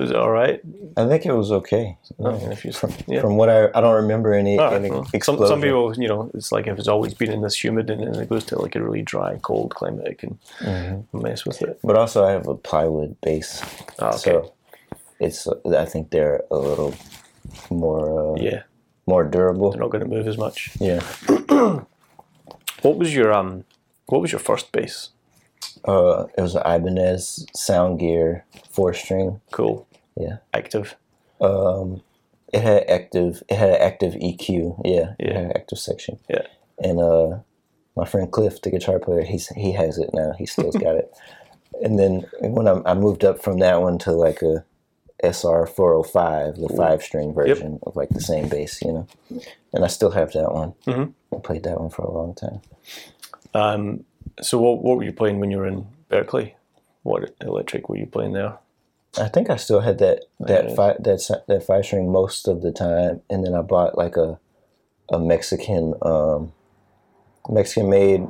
[0.01, 0.59] Was it all right?
[0.97, 1.97] I think it was okay.
[2.19, 3.21] I mean, if you From, yeah.
[3.21, 6.31] from what I I don't remember any, right, any well, some, some people, you know,
[6.35, 8.75] it's like if it's always been in this humid and then it goes to like
[8.79, 11.23] a really dry, cold climate, it can Mm-hmm.
[11.27, 11.79] mess with it.
[11.85, 13.63] but also I have a plywood bass,
[14.01, 14.19] Ah, okay.
[14.19, 14.53] so
[15.21, 15.47] it's
[15.85, 16.95] I think they're a little
[17.71, 18.63] more uh, yeah,
[19.07, 19.71] more durable.
[19.71, 20.59] they're not going to move as much.
[20.81, 21.01] Yeah.
[22.83, 23.65] What was your um?
[24.07, 25.11] What was your first bass?
[25.87, 29.41] Uh, it was an Ibanez Soundgear four string.
[29.53, 29.87] Cool.
[30.17, 30.39] Yeah.
[30.53, 30.97] Active.
[31.41, 32.03] Um,
[32.53, 33.43] it had active.
[33.49, 34.83] It had an active EQ.
[34.85, 35.35] Yeah, it Yeah.
[35.35, 36.19] had an active section.
[36.29, 36.47] Yeah.
[36.79, 37.39] And uh,
[37.97, 40.33] my friend Cliff, the guitar player, he's he has it now.
[40.39, 41.11] He still's got it.
[41.83, 44.65] And then when I, I moved up from that one to like a
[45.23, 49.07] SR four hundred five, the five string version of like the same bass, you know.
[49.75, 50.73] And I still have that one.
[50.87, 51.13] Mhm.
[51.35, 52.63] I played that one for a long time.
[53.53, 54.05] Um,
[54.41, 56.55] so what what were you playing when you were in Berklee?
[57.03, 58.59] What electric were you playing there?
[59.19, 60.75] I think I still had that that Yeah.
[60.75, 64.39] five that that five string most of the time, and then I bought like a
[65.11, 66.53] a Mexican um,
[67.49, 68.27] Mexican made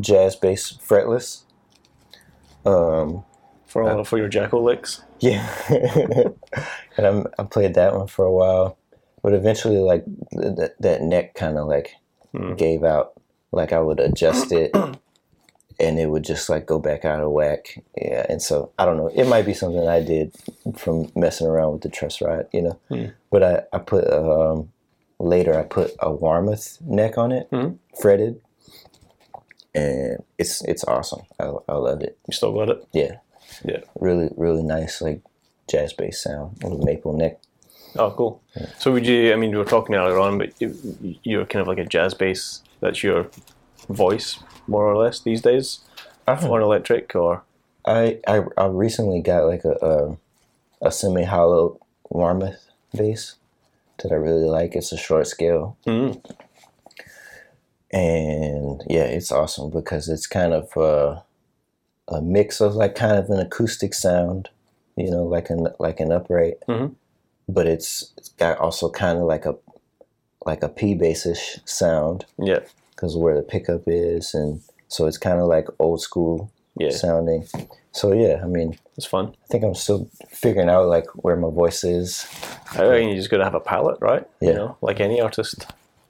[0.00, 1.42] jazz bass fretless.
[2.64, 3.24] Um,
[3.66, 5.02] For all, for your Jaco licks?
[5.18, 5.46] yeah,
[6.96, 8.78] and I'm, I played that one for a while,
[9.22, 11.96] but eventually like th- that that neck kind of like
[12.32, 12.54] Hmm.
[12.54, 13.12] gave out.
[13.52, 14.74] Like I would adjust it.
[15.80, 18.24] And it would just like go back out of whack, yeah.
[18.28, 19.08] And so I don't know.
[19.08, 20.32] It might be something I did
[20.76, 22.78] from messing around with the truss rod, you know.
[22.88, 23.06] Hmm.
[23.30, 24.70] But I I put um,
[25.18, 27.78] later I put a Warmoth neck on it, Mhm.
[28.00, 28.40] fretted,
[29.74, 31.22] and it's it's awesome.
[31.40, 32.16] I I love it.
[32.28, 32.86] You still got it?
[32.92, 33.16] Yeah,
[33.64, 33.80] Yeah.
[33.98, 35.22] really really nice like
[35.68, 37.40] jazz bass sound with maple neck.
[37.96, 38.40] Oh, cool.
[38.78, 39.32] So would you?
[39.32, 40.76] I mean, we were talking earlier on, but you,
[41.24, 42.62] you're kind of like a jazz bass.
[42.82, 43.28] That's your
[43.88, 45.80] voice, more or less, these days
[46.26, 47.42] on electric, or
[47.86, 49.76] I, I I recently got like a
[50.82, 51.78] a, a semi hollow
[52.12, 53.36] Warmoth bass
[54.02, 54.74] that I really like.
[54.74, 56.20] It's a short scale, Mm.
[57.92, 61.20] and yeah, it's awesome because it's kind of uh,
[62.08, 64.48] a mix of like kind of an acoustic sound,
[64.96, 66.94] you know, like an like an upright, Mhm.
[67.48, 69.54] but it's it's got also kind of like a
[70.46, 72.60] like a P bassish sound yeah,
[72.94, 77.46] because where the pickup is, and so it's kind of like old school yeah, sounding.
[77.92, 78.78] So yeah, I mean.
[78.96, 79.34] it's fun.
[79.44, 82.26] I think I'm still figuring out like where my voice is.
[82.74, 84.26] I reckon you just got to have a palette, right?
[84.40, 84.54] You Yeah.
[84.54, 85.66] know, like any artist.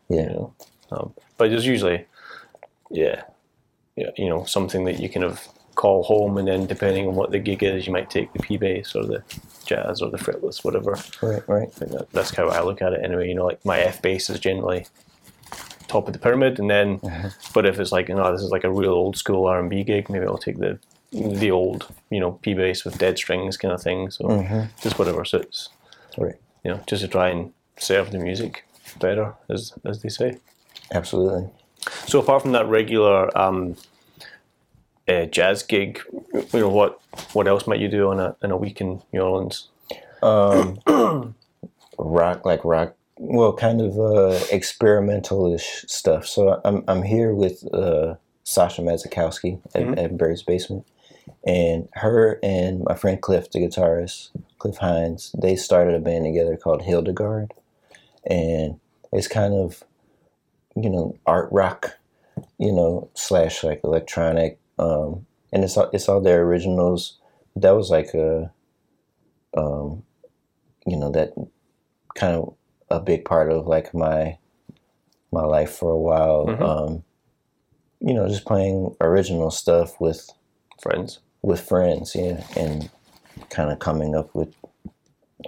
[0.08, 0.54] Yeah, You know,
[0.92, 2.06] um, but there's usually,
[2.90, 3.22] yeah,
[3.96, 7.30] yeah, you know, something that you kind of call home, and then depending on what
[7.30, 9.22] the gig is, you might take the P bass or the
[9.62, 10.92] jazz or the fretless, whatever.
[11.22, 11.68] right, right.
[11.68, 13.28] I think that, that's how I look at it anyway.
[13.28, 14.86] You know, like my F bass is generally
[15.88, 17.00] top of the pyramid, and then,
[17.54, 19.68] but if it's like, you know, this is like a real old school R and
[19.70, 20.78] B gig, maybe I'll take the
[21.12, 24.10] the old, you know, P bass with dead strings kind of thing.
[24.10, 24.28] So
[24.82, 25.68] just whatever suits,
[26.16, 26.36] Right.
[26.64, 28.64] you know, just to try and serve the music
[28.98, 30.38] better, as as they say.
[30.92, 31.50] Absolutely.
[32.06, 33.76] So apart from that regular um,
[35.12, 36.00] uh, jazz gig,
[36.32, 37.00] you know, what
[37.32, 39.68] what else might you do on a in a week in New Orleans?
[40.22, 40.78] Um,
[41.98, 42.94] rock, like rock.
[43.18, 46.26] Well, kind of uh, experimental-ish stuff.
[46.26, 50.86] So I'm I'm here with uh, Sasha Masakowski at, at Bird's Basement,
[51.46, 56.56] and her and my friend Cliff, the guitarist, Cliff Hines, they started a band together
[56.56, 57.52] called Hildegard,
[58.28, 58.80] and
[59.12, 59.84] it's kind of,
[60.74, 61.98] you know, art rock,
[62.58, 67.18] you know, slash like electronic, um, and it's all it's all their originals.
[67.56, 68.50] That was like a,
[69.56, 70.02] um,
[70.86, 71.32] you know, that
[72.14, 72.54] kind of
[72.90, 74.38] a big part of like my
[75.30, 76.46] my life for a while.
[76.46, 76.60] Mhm.
[76.62, 77.04] Um,
[78.00, 80.28] you know, just playing original stuff with
[80.80, 81.20] Friends.
[81.42, 82.90] with friends, yeah, and
[83.50, 84.54] kind of coming up with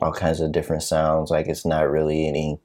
[0.00, 1.30] all kinds of different sounds.
[1.30, 2.60] Like it's not really any.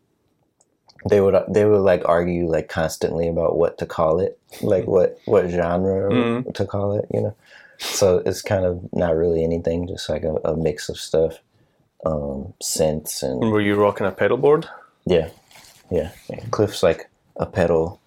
[1.07, 5.19] They would they would like argue like constantly about what to call it, like what
[5.25, 6.53] what genre Mhm.
[6.55, 7.35] to call it, you know.
[7.77, 11.39] So it's kind of not really anything, just like a, a mix of stuff,
[12.05, 14.67] um, synths and were you rocking a pedal board?
[15.05, 15.29] yeah,
[15.89, 16.11] yeah.
[16.29, 18.01] And Cliff's like a pedal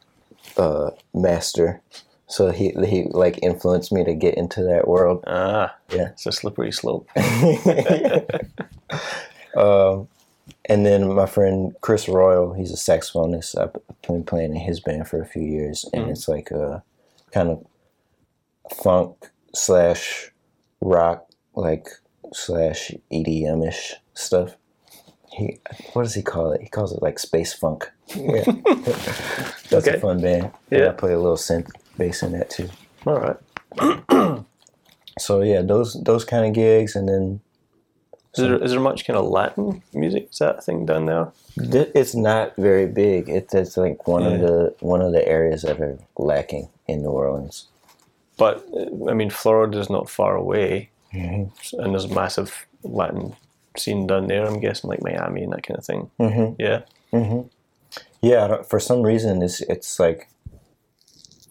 [0.58, 1.80] uh, master,
[2.26, 5.24] so he he like influenced me to get into that world.
[5.26, 6.08] Ah, Yeah.
[6.12, 7.08] it's a slippery slope.
[9.56, 10.08] um,
[10.66, 13.58] and then my friend Khris Royal, he's a saxophonist.
[13.58, 13.72] I've
[14.06, 16.12] been playing in his band for a few years, and mm-hmm.
[16.12, 16.82] it's like a
[17.32, 17.66] kind of
[18.76, 20.30] funk slash
[20.80, 21.88] rock, like
[22.32, 24.56] slash EDM ish stuff.
[25.32, 25.58] He,
[25.94, 26.60] what does he call it?
[26.60, 27.90] He calls it like space funk.
[28.14, 28.44] Yeah,
[29.70, 29.96] that's Okay.
[29.96, 30.52] a fun band.
[30.70, 30.88] And Yeah.
[30.88, 32.68] I play a little synth bass in that too.
[33.06, 34.44] All right.
[35.18, 37.40] So yeah, those those kind of gigs, and then
[38.34, 40.28] Is there, is there much kind of Latin music?
[40.32, 41.30] Is that thing down there?
[41.70, 43.28] Th- It's not very big.
[43.28, 47.10] It's, it's like one of the one of the areas that are lacking in New
[47.10, 47.66] Orleans.
[48.38, 51.80] But uh, I mean, Florida is not far away, Mm-hmm.
[51.82, 53.36] and there's a massive Latin
[53.76, 54.46] scene down there.
[54.46, 56.10] I'm guessing like Miami and that kind of thing.
[56.18, 56.54] Mm-hmm.
[56.58, 56.80] Yeah.
[57.12, 57.48] Mm-hmm.
[58.22, 60.28] Yeah, for some reason, it's it's like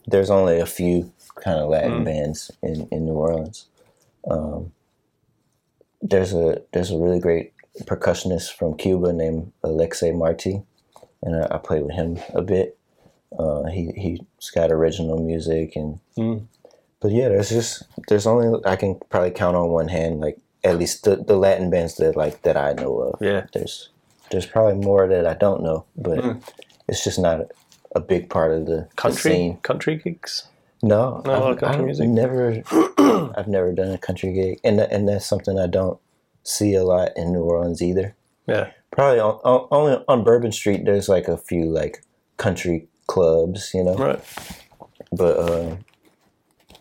[0.08, 2.06] there's only a few kind of Latin Mm.
[2.06, 3.68] bands in, in New Orleans.
[4.30, 4.72] Um,
[6.02, 10.62] there's a there's a really great percussionist from Cuba named Alexei Marti,
[11.22, 12.78] and I, I play with him a bit.
[13.38, 16.48] Uh, he he's got original music and Mm.
[17.00, 20.78] but yeah, there's just there's only I can probably count on one hand like at
[20.78, 23.22] least the, the Latin bands that like that I know of.
[23.22, 23.46] Yeah.
[23.54, 23.90] There's
[24.32, 26.42] there's probably more that I don't know, but Mm.
[26.90, 27.48] it's just not a,
[27.96, 29.58] a big part of the the Country scene.
[29.64, 30.44] country gigs.
[30.84, 32.10] No, Not a lot of I've, country I've music?
[32.10, 32.64] never
[33.38, 36.00] I've never done a country gig, and and that's something I don't
[36.44, 38.16] see a lot in New Orleans either.
[38.48, 38.72] Yeah.
[38.92, 40.84] Probably on, on, only on Bourbon Street.
[40.86, 42.04] There's like a few like
[42.38, 44.20] country clubs, you know, Right.
[45.12, 45.76] but uh,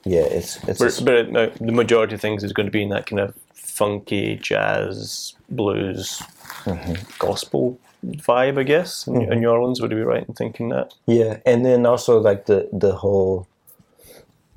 [0.05, 2.73] yeah, it's it's But, s- but it, no, the majority of things is going to
[2.73, 6.23] be in that kind of funky jazz, blues,
[6.65, 6.95] Mm-hmm.
[7.19, 9.07] gospel vibe, I guess.
[9.07, 10.93] In, in New Orleans, would I be right in thinking that?
[11.07, 13.47] Yeah, and then also like the the whole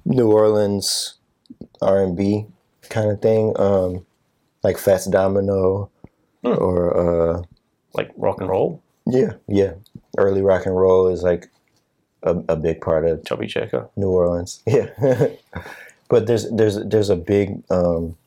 [0.06, 1.16] New Orleans
[1.82, 2.46] R and B
[2.90, 4.06] kind of thing, um,
[4.64, 5.90] like Fats Domino,
[6.44, 6.56] Hmm.
[6.60, 6.98] or
[7.38, 7.42] uh,
[7.94, 9.74] Like rock and roll, yeah, yeah,
[10.18, 11.50] early rock and roll is like
[12.24, 13.90] a, a big part of chubby checker.
[13.96, 14.62] New Orleans.
[14.68, 14.90] Yeah,
[16.10, 18.18] but there's there's there's a big um,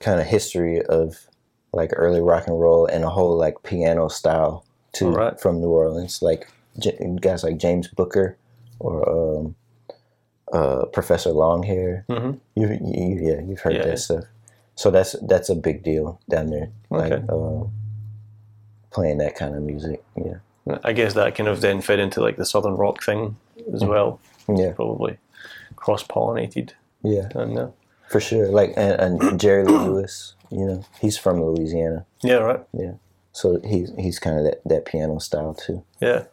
[0.00, 1.26] kind of history of
[1.72, 5.40] like early rock and roll and a whole like piano style too Alright.
[5.40, 6.20] from New Orleans.
[6.20, 8.36] Like J- guys like James Booker
[8.78, 9.54] or um,
[10.52, 12.04] uh, Professor Longhair.
[12.08, 12.38] Mhm.
[12.54, 13.84] You, you yeah you've heard Yeah.
[13.86, 14.24] that stuff.
[14.74, 16.70] So that's that's a big deal down there.
[16.90, 17.64] Like uh,
[18.90, 20.02] playing that kind of music.
[20.16, 23.36] Yeah, I guess that kind of then fed into like the southern rock thing
[23.72, 24.20] as well.
[24.48, 25.18] yeah, Probably
[25.76, 26.70] cross pollinated
[27.02, 27.28] yeah.
[27.28, 27.70] down there.
[28.08, 28.48] For sure.
[28.48, 32.04] Like and, and Jerry Lee Lewis, you know, he's from Louisiana.
[32.22, 32.60] Yeah, right.
[32.72, 32.92] Yeah,
[33.32, 35.82] so he's he's kind of that, that piano style too.
[36.00, 36.24] Yeah,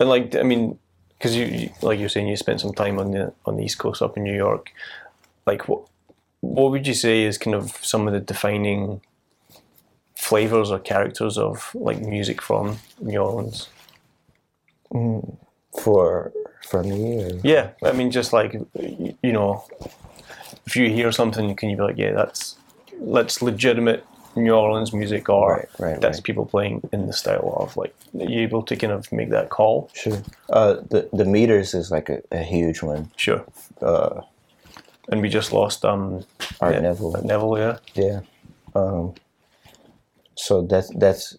[0.00, 0.78] and like I mean,
[1.18, 3.78] because you, you like you're saying you spent some time on the on the East
[3.78, 4.72] Coast up in New York.
[5.46, 5.86] Like what
[6.40, 9.00] what would you say is kind of some of the defining
[10.16, 13.68] flavors or characters of like music from New Orleans?
[14.92, 15.36] Mm,
[15.82, 16.32] for
[16.68, 19.64] for me or Yeah, I mean, just like you know,
[20.66, 22.56] if you hear something, can you be like, yeah, that's
[23.00, 24.04] that's legitimate
[24.36, 26.24] New Orleans music, or Right, right, that's right.
[26.24, 29.48] people playing in the style of like, you're you able to kind of make that
[29.50, 29.90] call?
[29.94, 30.22] sure.
[30.50, 33.10] Uh the the meters is like a, a huge one.
[33.16, 33.44] Sure.
[33.80, 34.22] Uh
[35.08, 36.24] And we just lost um
[36.60, 37.22] Art yeah, Neville.
[37.24, 37.76] Neville, yeah.
[37.94, 38.20] Yeah.
[38.74, 39.14] Um
[40.36, 41.36] so that's that's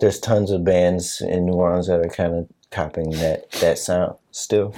[0.00, 4.14] there's tons of bands in New Orleans that are kind of copying that that sound
[4.30, 4.74] still.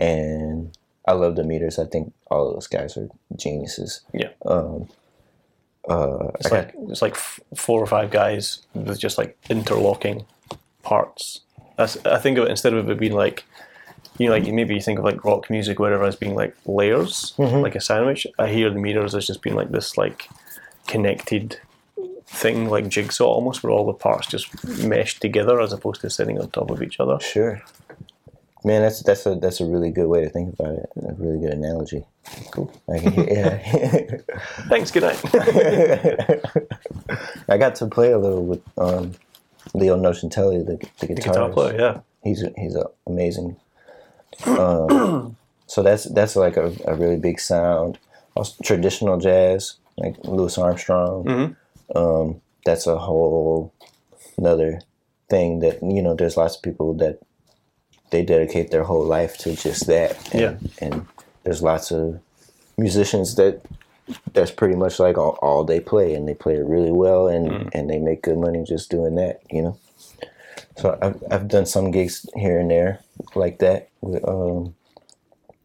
[0.00, 1.78] And I love the meters.
[1.78, 4.00] I think all of those guys are geniuses.
[4.12, 4.30] Yeah.
[4.44, 4.88] Um
[5.88, 10.24] uh It's like it's like f- four or five guys with just like interlocking
[10.82, 11.40] parts.
[11.76, 13.44] That's I think of it instead of it being like
[14.18, 17.34] you know, like maybe you think of like rock music, whatever, as being like layers,
[17.36, 17.56] Mm-hmm.
[17.62, 18.26] like a sandwich.
[18.38, 20.28] I hear the meters as just being like this like
[20.86, 21.60] connected
[22.26, 24.46] thing, like jigsaw almost, where all the parts just
[24.78, 27.20] mesh together as opposed to sitting on top of each other.
[27.20, 27.62] Sure.
[28.66, 30.90] Man, that's that's a that's a really good way to think about it.
[30.96, 32.04] A really good analogy.
[32.50, 32.68] Cool.
[32.92, 33.58] I can hear, yeah.
[34.68, 34.90] Thanks.
[34.90, 35.20] Good night.
[37.48, 39.12] I got to play a little with um,
[39.72, 41.24] Leo Nocentelli, the the guitarist.
[41.26, 42.00] Guitar player, yeah.
[42.24, 43.54] He's he's a amazing.
[44.46, 45.36] Um,
[45.68, 48.00] so that's that's like a, a really big sound.
[48.34, 51.24] Also, traditional jazz, like Louis Armstrong.
[51.24, 51.56] Mhm.
[51.94, 53.72] Um, that's a whole
[54.36, 54.80] another
[55.30, 56.16] thing that you know.
[56.16, 57.20] There's lots of people that
[58.10, 60.16] they dedicate their whole life to just that.
[60.32, 60.56] And, Yeah.
[60.80, 61.06] and
[61.44, 62.20] there's lots of
[62.78, 63.60] musicians that
[64.32, 67.50] that's pretty much like all, all they play, and they play it really well, and
[67.50, 67.70] Mm.
[67.74, 69.40] and they make good money just doing that.
[69.50, 69.78] You know.
[70.76, 73.00] So I've I've done some gigs here and there
[73.34, 74.74] like that with um,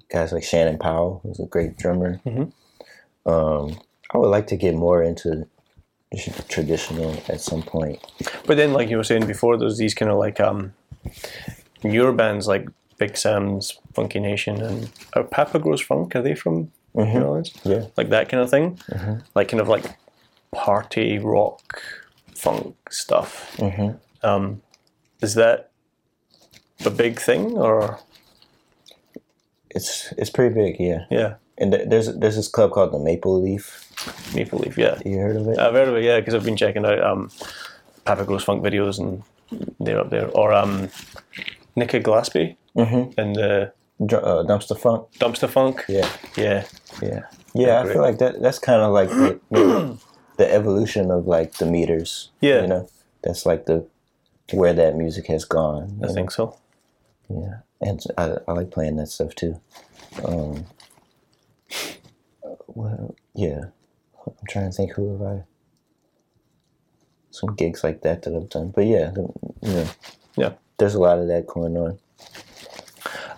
[0.09, 2.19] guys like Shannon Powell, who's a great drummer.
[2.25, 2.51] Mhm.
[3.25, 3.77] Um,
[4.13, 5.45] I would like to get more into
[6.49, 7.99] traditional at some point.
[8.47, 10.73] But then, like you were saying before, there's these kind of like um,
[11.83, 12.67] newer bands like
[12.97, 16.15] Big Sam's, Funky Nation, and are Papa Grows Funk.
[16.15, 17.51] Are they from New Orleans?
[17.63, 17.85] Yeah.
[17.97, 18.79] Like that kind of thing,
[19.35, 19.85] like kind of like
[20.51, 21.81] party rock,
[22.35, 23.55] funk stuff.
[23.57, 23.97] Mhm.
[24.23, 24.61] Um,
[25.21, 25.71] is that
[26.85, 27.99] a big thing, or
[29.69, 31.05] It's it's pretty big, yeah.
[31.09, 33.87] yeah, And th- there's there's this club called the Maple Leaf.
[34.35, 34.77] Maple Leaf?
[34.77, 35.57] Yeah, You heard of it?
[35.59, 36.03] I've heard of it.
[36.03, 37.29] Yeah, because I've been checking out um,
[38.03, 39.23] Papa Grows Funk videos, and
[39.79, 40.27] they're up there.
[40.31, 40.89] Or um,
[41.75, 43.13] Nikki Glaspie Mhm.
[43.17, 43.73] and the
[44.05, 45.11] Dr- uh, Dumpstaphunk.
[45.19, 45.85] Dumpster Funk.
[45.87, 46.65] Yeah, Yeah,
[47.01, 47.21] yeah,
[47.53, 47.81] yeah.
[47.81, 49.97] I feel like that that's kind of like the,
[50.37, 52.31] the evolution of like the meters.
[52.41, 52.61] Yeah.
[52.61, 52.89] you know,
[53.23, 53.85] that's like the
[54.53, 55.99] where that music has gone.
[56.03, 56.57] I you think so.
[57.29, 57.59] Yeah.
[57.79, 59.61] and I, I like playing that stuff too.
[60.25, 60.65] Um,
[62.67, 63.61] well, yeah,
[64.25, 65.43] I'm trying to think who have I
[67.29, 69.11] some gigs like that that I've done, but yeah,
[69.61, 69.85] you know,
[70.35, 70.53] Yeah.
[70.81, 71.99] There's a lot of that going on.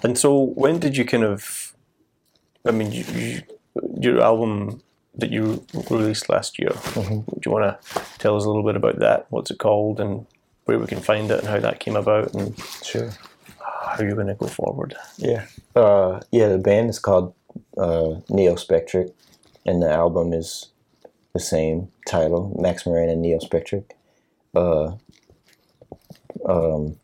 [0.01, 1.73] And so, when did you kind of?
[2.65, 3.41] I mean, you, you,
[3.99, 4.81] your album
[5.15, 6.71] that you released last year.
[6.95, 9.27] Do you want to tell us a little bit about that?
[9.29, 10.25] What's it called, and
[10.65, 13.11] where we can find it, and how that came about, and Sure.
[13.59, 14.95] how you're going to go forward?
[15.17, 15.45] Yeah.
[15.75, 17.33] Uh, yeah, the band is called
[17.77, 19.11] uh, Neo Spectric,
[19.65, 20.69] and the album is
[21.33, 23.91] the same title, Max Moran and Neo Spectric.
[24.55, 24.95] Uh,
[26.47, 26.95] um,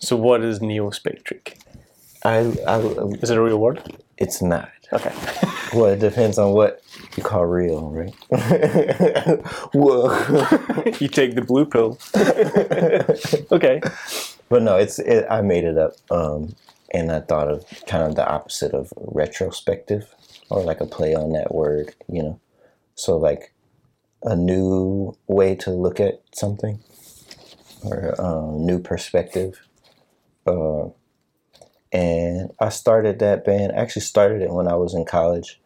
[0.00, 1.58] So, what is neospectric?
[2.24, 2.78] I, I,
[3.22, 3.82] Is it a real word?
[4.18, 4.70] it's not.
[4.92, 5.12] Okay.
[5.74, 6.80] Well, it depends on what
[7.16, 8.14] you call real, right?
[9.74, 10.06] Whoa.
[11.00, 11.98] you take the blue pill.
[13.50, 13.80] okay.
[14.48, 16.54] but no, it's it, I made it up, um,
[16.94, 20.06] and I thought of kind of the opposite of retrospective,
[20.50, 22.40] or like a play on that word, you know.
[22.94, 23.52] So like
[24.22, 26.78] a new way to look at something,
[27.84, 29.65] or a new perspective.
[30.46, 30.90] Uh,
[31.92, 33.72] and I started that band.
[33.72, 35.60] I actually started it when I was in college,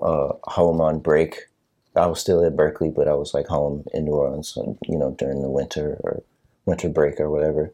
[0.00, 1.48] uh, home on break.
[1.96, 4.56] I was still at Berklee, but I was like home in New Orleans,
[4.86, 6.22] you know, during the winter or
[6.66, 7.72] winter break or whatever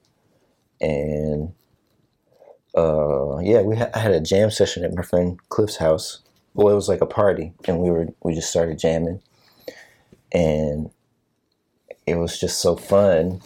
[0.81, 1.53] and
[2.77, 6.21] uh, yeah, we ha- I had a jam session at my friend Cliff's house.
[6.55, 9.23] Well, it was like a party, and we were we just started jamming,
[10.33, 10.91] and
[12.07, 13.41] it was just so fun.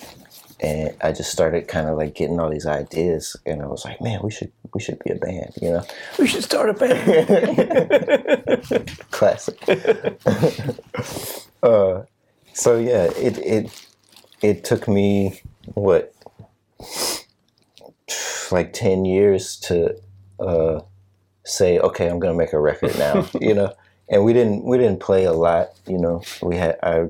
[0.63, 4.01] And I just started kind of like getting all these ideas, and I was like,
[4.01, 5.85] man, we should we should be a band, you know,
[6.19, 7.01] We should start a band.
[9.11, 9.61] classic.
[11.63, 12.03] uh,
[12.55, 13.87] so yeah, it it
[14.41, 15.41] it took me
[15.75, 16.15] what
[18.51, 19.97] like 10 years to
[20.39, 20.81] uh,
[21.45, 23.73] say okay i'm gonna make a record now you know
[24.09, 27.09] and we didn't we didn't play a lot you know we had i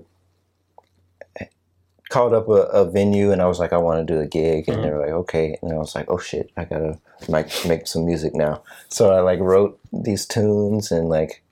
[2.13, 4.69] called up a, a venue and i was like i want to do a gig.
[4.69, 5.57] And they were like okay.
[5.63, 6.51] And i was like oh shit.
[6.57, 6.99] I gotta
[7.29, 8.63] make, make some music now.
[8.89, 11.43] So i like wrote these tunes and like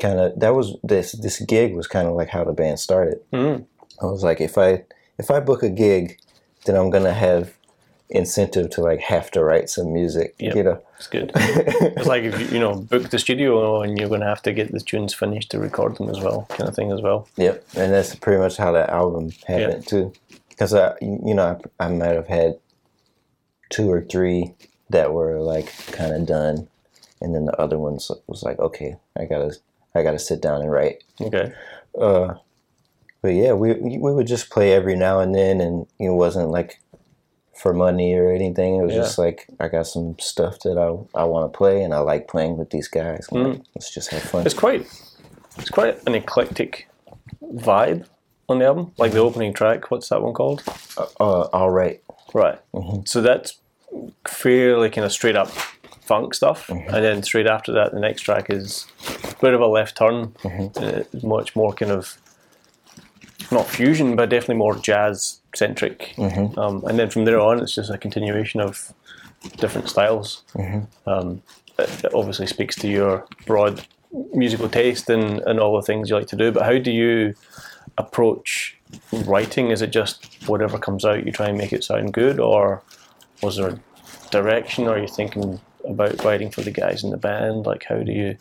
[0.00, 3.20] kind of that was this this gig was kind of like how the band started.
[3.32, 3.66] Mm.
[4.00, 4.84] I was like, if I
[5.18, 6.18] if I book a gig,
[6.64, 7.52] then I'm gonna have
[8.08, 10.34] incentive to like have to write some music.
[10.38, 10.56] Yep.
[10.56, 10.82] You know.
[10.96, 11.32] It's good.
[11.96, 14.52] It's like if you, you know, book the studio and you're going to have to
[14.52, 17.28] get the tunes finished to record them as well, kind of thing as well.
[17.36, 17.66] Yep.
[17.76, 20.12] And that's pretty much how that album happened too.
[20.48, 22.58] Because I, you know, I, I might have had
[23.70, 24.54] two or three
[24.90, 26.68] that were like kind of done,
[27.20, 29.56] and then the other ones was like, okay, I gotta
[29.94, 31.02] I gotta sit down and write.
[31.20, 31.52] Okay.
[31.98, 32.34] Uh,
[33.22, 36.80] but yeah, we we would just play every now and then, and it wasn't like
[37.62, 38.76] for money or anything.
[38.76, 39.02] It was Yeah.
[39.02, 40.88] just like I got some stuff that I
[41.20, 43.26] I want to play, and I like playing with these guys.
[43.32, 44.44] I'm like, let's just have fun.
[44.46, 44.82] It's quite,
[45.58, 46.88] it's quite an eclectic
[47.54, 48.06] vibe
[48.48, 48.92] on the album.
[48.98, 50.62] Like the opening track, what's that one called?
[50.96, 52.00] Uh, all right,
[52.34, 52.58] Right.
[53.04, 53.58] So that's
[54.28, 55.48] fairly kind of straight up
[56.02, 56.94] funk stuff, Mm-hmm.
[56.94, 58.86] and then straight after that, the next track is
[59.24, 60.28] a bit of a left turn.
[60.44, 60.78] Mm-hmm.
[61.24, 62.16] Uh, much more kind of
[63.50, 66.14] not fusion, but definitely more jazz centric.
[66.16, 66.58] Mm-hmm.
[66.58, 68.92] Um, and then from there on, it's just a continuation of
[69.56, 70.42] different styles.
[70.54, 71.08] Mm-hmm.
[71.08, 71.42] Um,
[71.78, 73.86] it, it obviously speaks to your broad
[74.32, 76.52] musical taste and, and all the things you like to do.
[76.52, 77.34] But how do you
[77.98, 78.76] approach
[79.12, 79.70] writing?
[79.70, 82.82] Is it just whatever comes out, you try and make it sound good, or
[83.42, 83.80] was there a
[84.30, 84.88] direction?
[84.88, 87.66] Are you thinking about writing for the guys in the band?
[87.66, 88.36] Like, how do you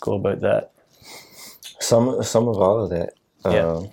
[0.00, 0.72] go about that?
[1.80, 3.14] some some of all of that.
[3.44, 3.66] Yeah.
[3.66, 3.90] Um,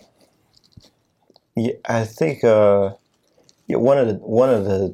[1.55, 2.93] yeah, I think uh,
[3.67, 4.93] yeah, one of the one of the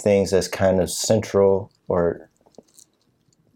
[0.00, 2.28] things that's kind of central or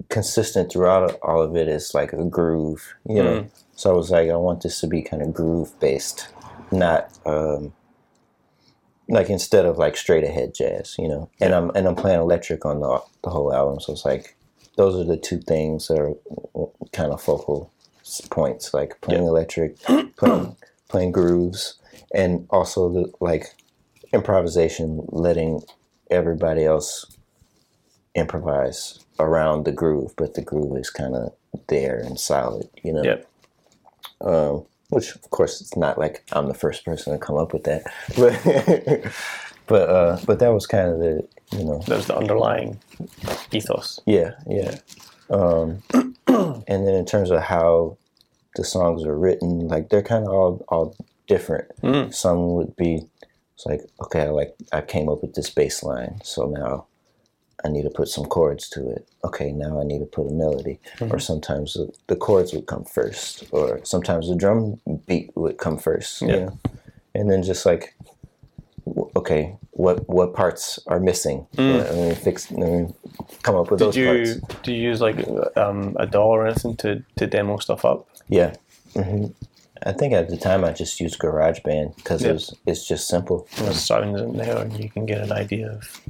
[0.08, 3.48] consistent throughout all of it is like a groove, you know.
[3.74, 6.28] So I was like, I want this to be kind of groove based,
[6.70, 7.72] not um,
[9.08, 11.30] like instead of like straight ahead jazz, you know.
[11.40, 14.36] And I'm and I'm playing electric on the the whole album, so it's like
[14.76, 16.14] those are the two things that are
[16.92, 17.72] kind of focal
[18.30, 19.78] points, like playing electric,
[20.16, 20.56] playing
[20.90, 21.78] playing grooves,
[22.14, 23.46] and also the like
[24.12, 25.62] improvisation, letting
[26.10, 27.06] everybody else
[28.14, 31.32] improvise around the groove, but the groove is kind of
[31.68, 33.02] there and solid, you know.
[33.02, 33.26] Yep.
[34.22, 37.64] Um, which of course it's not like I'm the first person to come up with
[37.64, 37.84] that,
[38.16, 39.12] but
[39.66, 42.80] but uh, but that was kind of the you know That's the underlying
[43.52, 44.00] ethos.
[44.06, 44.78] yeah yeah.
[45.30, 45.82] Um,
[46.26, 47.96] and then in terms of how
[48.56, 50.96] the songs are written, like they're kind of all all
[51.26, 51.68] different.
[51.82, 52.14] Mm.
[52.14, 53.04] Some would be
[53.54, 56.86] it's like okay, I like I came up with this bass line, so now
[57.64, 59.08] I need to put some chords to it.
[59.24, 60.78] Okay, now I need to put a melody.
[61.00, 65.78] Or sometimes the, the chords would come first, or sometimes the drum beat would come
[65.78, 66.22] first.
[66.22, 66.28] Yeah.
[66.28, 66.58] You know?
[67.14, 67.94] And then just like,
[69.16, 71.46] okay, what what parts are missing?
[71.56, 72.50] Let me fix.
[72.50, 72.94] Let me
[73.42, 74.06] come up with Did those you
[74.40, 74.60] parts.
[74.62, 75.16] do you use like
[75.56, 78.08] um, a DAW or anything to, to demo stuff up?
[78.28, 78.54] Yeah.
[78.94, 79.26] hmm
[79.86, 82.32] I think at the time I just used GarageBand because Yeah.
[82.32, 83.48] it it's just simple.
[83.56, 86.00] There's sounds in there, and you can get an idea of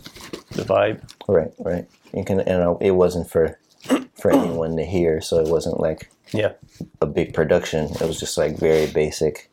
[0.51, 1.01] the vibe.
[1.28, 1.86] Right, right.
[2.12, 3.61] You can, and it wasn't for
[4.14, 6.53] for anyone to hear, so it wasn't like Yeah,
[7.01, 7.84] a big production.
[7.84, 9.48] It was just like very basic.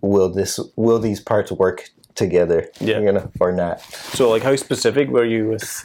[0.00, 2.68] Will this will these parts work together?
[2.80, 3.00] Yeah.
[3.00, 3.80] you know, or not?
[3.80, 5.84] So, like, how specific were you with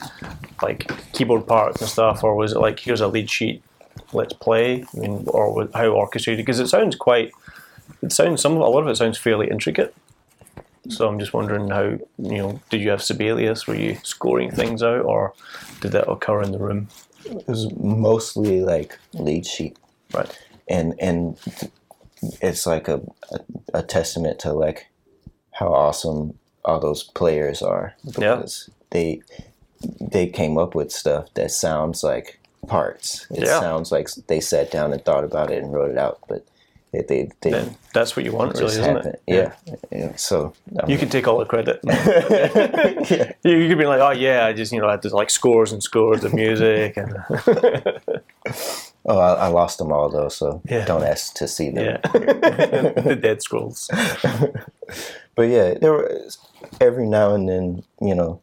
[0.61, 3.63] like keyboard parts and stuff, or was it like here's a lead sheet,
[4.13, 4.83] let's play?
[4.95, 6.45] I mean, or how orchestrated?
[6.45, 7.31] Because it sounds quite,
[8.01, 9.93] it sounds some a lot of it sounds fairly intricate.
[10.89, 11.83] So I'm just wondering how
[12.19, 13.65] you know, did you have Sibelius?
[13.65, 15.33] Were you scoring things out, or
[15.81, 16.89] did that occur in the room?
[17.25, 19.77] It was mostly like lead sheet,
[20.13, 20.29] Right.
[20.69, 21.37] and and
[22.41, 23.01] it's like a
[23.31, 23.39] a,
[23.79, 24.85] a testament to like
[25.59, 28.35] how awesome all those players are Yeah.
[28.35, 29.21] because they
[29.99, 33.27] they came up with stuff that sounds like parts.
[33.29, 33.59] It Yeah.
[33.59, 36.43] sounds like they sat down and thought about it and wrote it out, but
[36.91, 37.01] they
[37.41, 39.15] they Then that's what you want, really, isn't happened.
[39.15, 39.21] it?
[39.27, 39.51] Yeah.
[39.91, 40.15] yeah.
[40.15, 41.79] So um, You can take all the credit.
[41.83, 43.31] yeah.
[43.43, 45.29] you, you could be like, oh yeah, I just you know I had to like
[45.29, 47.13] scores and scores of music and
[49.07, 50.83] Oh, I, I lost them all though, so Yeah.
[50.83, 51.85] don't ask to see them.
[51.85, 53.87] yeah, the Dead Scrolls.
[55.35, 56.37] But yeah, there was
[56.79, 58.41] every now and then, you know,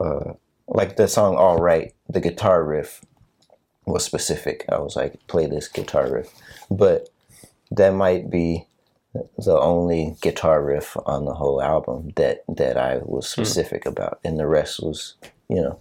[0.00, 0.32] uh,
[0.68, 3.00] like the song "All Right," the guitar riff
[3.86, 4.64] was specific.
[4.68, 6.30] I was like, play this guitar riff,
[6.70, 7.08] but
[7.70, 8.66] that might be
[9.14, 14.38] the only guitar riff on the whole album that that I was specific about, and
[14.38, 15.14] the rest was,
[15.48, 15.80] you know.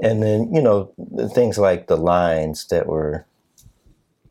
[0.00, 0.92] And then you know
[1.34, 3.24] things like the lines that were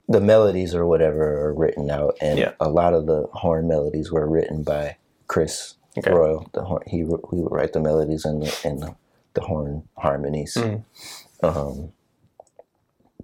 [0.08, 2.52] the melodies or whatever are written out, and Yeah.
[2.60, 4.98] a lot of the horn melodies were written by
[5.28, 6.12] Khris Okay.
[6.12, 6.48] Royal.
[6.54, 8.96] The horn, he he would write the melodies and the and the,
[9.34, 10.56] the horn harmonies.
[10.56, 10.84] Mm.
[11.42, 11.92] Um,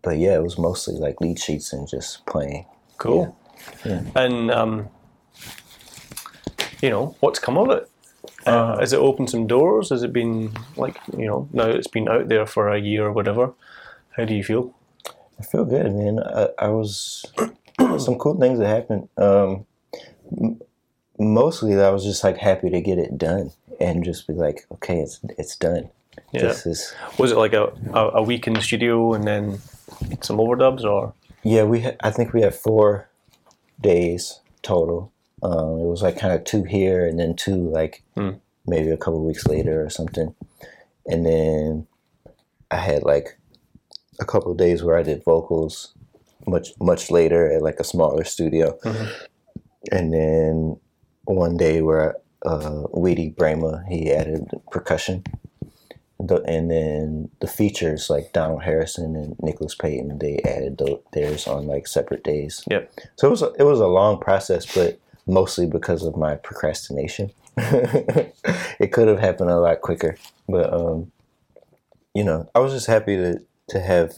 [0.01, 2.65] but yeah, it was mostly like lead sheets and just playing.
[2.97, 3.37] Cool.
[3.85, 4.03] Yeah.
[4.15, 4.89] And um,
[6.81, 7.87] you know, what's come of it?
[8.45, 9.89] Uh, has it opened some doors?
[9.89, 13.11] Has it been like you know now it's been out there for a year or
[13.11, 13.53] whatever?
[14.17, 14.73] How do you feel?
[15.39, 16.19] I feel good, man.
[16.19, 17.25] I, I was
[17.79, 19.09] some cool things that happened.
[19.17, 19.65] Um,
[20.39, 20.61] m-
[21.17, 24.99] mostly, I was just like happy to get it done and just be like, okay,
[24.99, 25.89] it's it's done.
[26.33, 26.41] Yeah.
[26.41, 29.59] This is Was it like a, a, a week in the studio and then
[30.21, 31.13] some overdubs or
[31.43, 31.63] yeah.
[31.63, 33.09] We ha- I think we had four
[33.79, 35.11] days total.
[35.43, 38.31] Um, it was like kind of two here and then two like Hmm.
[38.67, 40.35] maybe a couple weeks later or something,
[41.07, 41.87] and then
[42.69, 43.37] I had like
[44.19, 45.93] a couple of days where I did vocals
[46.47, 49.07] much much later at like a smaller studio, Mhm.
[49.91, 50.77] and then
[51.25, 55.23] one day where uh, Weedie Braimah he added percussion,
[56.19, 61.47] the, and then the features like Donald Harrison and Nicholas Payton they added tho- theirs
[61.47, 62.63] on like separate days.
[62.69, 62.91] Yep.
[63.15, 67.31] So it was a, it was a long process, but mostly because of my procrastination.
[67.57, 70.15] it could have happened a lot quicker,
[70.47, 71.11] but um,
[72.13, 74.13] you know, I was just happy to to have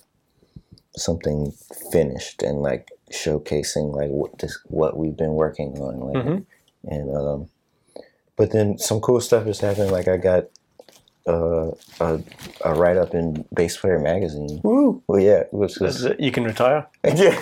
[0.96, 1.52] something
[1.92, 6.46] finished and like showcasing like what this what we've been working on, like, Mhm.
[6.86, 7.50] and um,
[8.36, 9.92] but then some cool stuff has happened.
[9.92, 10.46] Like I got
[11.28, 11.72] uh,
[12.02, 12.22] a
[12.66, 14.60] a write up in Bass Player magazine.
[14.64, 15.02] Woo.
[15.08, 16.20] Well, yeah, which That's was it.
[16.20, 16.86] You can retire.
[17.04, 17.40] yeah.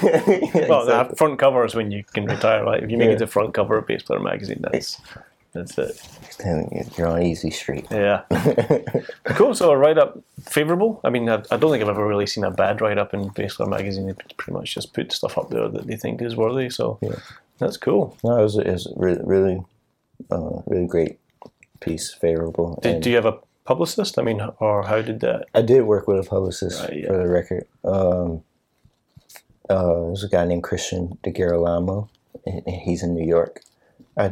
[0.69, 1.09] Well, exactly.
[1.09, 2.83] the front cover is when you can retire, right?
[2.83, 3.15] If you make Yeah.
[3.15, 5.01] it to front cover of Bass Player magazine, that's
[5.53, 6.01] that's it.
[6.39, 7.85] Then you're on easy street.
[7.91, 8.21] Yeah.
[9.25, 9.53] cool.
[9.55, 11.01] So a write up favorable.
[11.03, 13.29] I mean, I, I don't think I've ever really seen a bad write up in
[13.29, 14.07] Bass Player magazine.
[14.07, 16.69] They pretty much just put stuff up there that they think is worthy.
[16.69, 17.15] So Yeah.
[17.59, 18.15] that's cool.
[18.23, 19.63] No, it was, it was really, really,
[20.31, 21.19] uh, really great
[21.81, 22.79] piece, favorable.
[22.81, 23.37] Did, and do you have a
[23.71, 24.19] publicist?
[24.19, 25.45] I mean, or how did that?
[25.55, 27.07] I did work with a publicist Right, yeah.
[27.07, 27.65] for the record.
[27.83, 28.43] Um,
[29.69, 32.09] uh, there's a guy named Christian De Girolamo.
[32.45, 33.61] and He's in New York.
[34.17, 34.31] I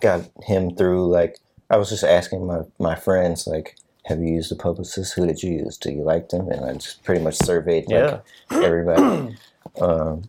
[0.00, 1.38] got him through like
[1.70, 5.14] I was just asking my my friends like, "Have you used a publicist?
[5.14, 5.78] Who did you use?
[5.78, 8.64] Do you like them?" And I just pretty much surveyed like Yeah.
[8.68, 9.36] everybody.
[9.80, 10.28] um,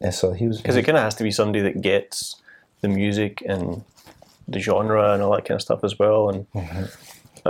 [0.00, 2.36] and so he was Because it kind of has to be somebody that gets
[2.80, 3.84] the music and
[4.48, 6.28] the genre and all that kind of stuff as well.
[6.30, 6.46] And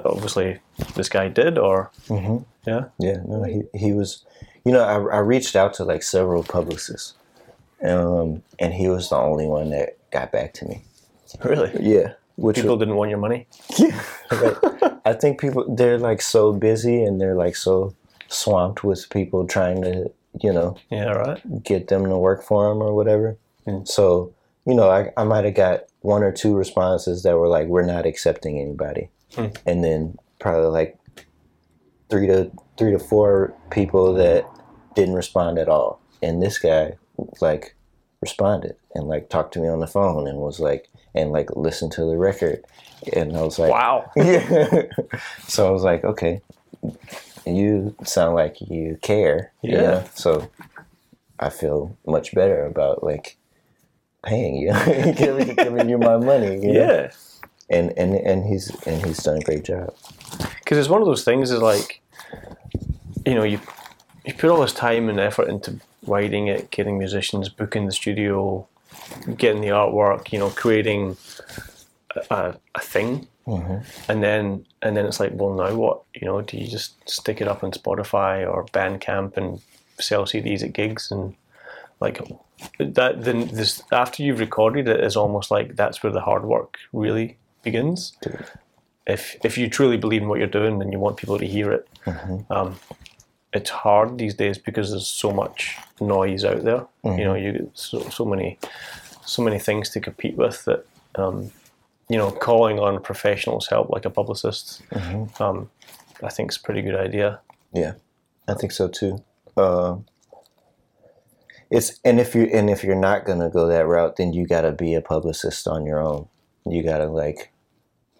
[0.05, 0.59] obviously,
[0.95, 2.45] this guy did, or Mhm.
[2.67, 4.25] yeah, Yeah, no, he he was.
[4.65, 7.15] You know, I I reached out to like several publicists,
[7.83, 10.83] um, and he was the only one that got back to me.
[11.45, 13.47] really, Yeah, which People didn't want your money.
[13.79, 14.57] Yeah, like,
[15.05, 17.95] I think people they're like so busy and they're like so
[18.29, 21.63] swamped with people trying to you know Yeah, right.
[21.63, 23.37] get them to work for them or whatever.
[23.67, 23.87] Mm.
[23.87, 24.33] So
[24.67, 27.83] you know, I I might have got one or two responses that were like, "We're
[27.95, 29.57] not accepting anybody," Mm.
[29.66, 30.99] and then probably like
[32.11, 34.45] three to three to four people that
[34.95, 36.01] didn't respond at all.
[36.22, 36.95] And this guy
[37.41, 37.74] like
[38.20, 41.93] responded and like talked to me on the phone and was like and like listened
[41.93, 42.62] to the record,
[43.14, 44.11] and I was like, Wow.
[44.16, 44.82] yeah.
[45.49, 46.43] so I was like, okay,
[47.47, 49.53] you sound like you care.
[49.62, 49.80] you Yeah.
[49.82, 50.05] know?
[50.14, 50.51] So
[51.39, 53.37] I feel much better about like
[54.24, 54.72] paying you,
[55.14, 56.55] giving, giving you my money.
[56.66, 56.80] you know?
[56.80, 57.11] Yeah.
[57.69, 59.95] And and and he's and he's done a great job.
[60.61, 62.01] because it's one of those things is like
[63.25, 63.59] you know you
[64.25, 68.67] you put all this time and effort into writing it getting musicians booking the studio
[69.37, 71.17] getting the artwork you know creating
[72.31, 73.85] a, a thing Mhm.
[74.09, 77.41] and then and then it's like well now what you know do you just stick
[77.41, 79.61] it up on spotify or bandcamp and
[80.01, 81.35] sell cds at gigs and
[82.01, 82.21] like
[82.81, 86.75] that then this after you've recorded it is almost like that's where the hard work
[86.93, 87.37] really
[87.67, 88.17] begins
[89.07, 91.71] if if you truly believe in what you're doing and you want people to hear
[91.73, 91.89] it,
[92.51, 92.77] um,
[93.53, 96.87] it's hard these days because there's so much noise out there.
[97.19, 98.59] You know, you get so so many
[99.25, 100.87] so many things to compete with that.
[101.14, 101.51] Um,
[102.09, 104.83] you know, calling on professionals help, like a publicist,
[105.41, 105.71] um,
[106.23, 107.41] I think is a pretty good idea.
[107.73, 107.95] Yeah,
[108.47, 109.25] I think so too.
[109.57, 109.97] Uh,
[111.71, 114.73] it's and if you and if you're not gonna go that route, then you gotta
[114.73, 116.29] be a publicist on your own.
[116.64, 117.51] You gotta like,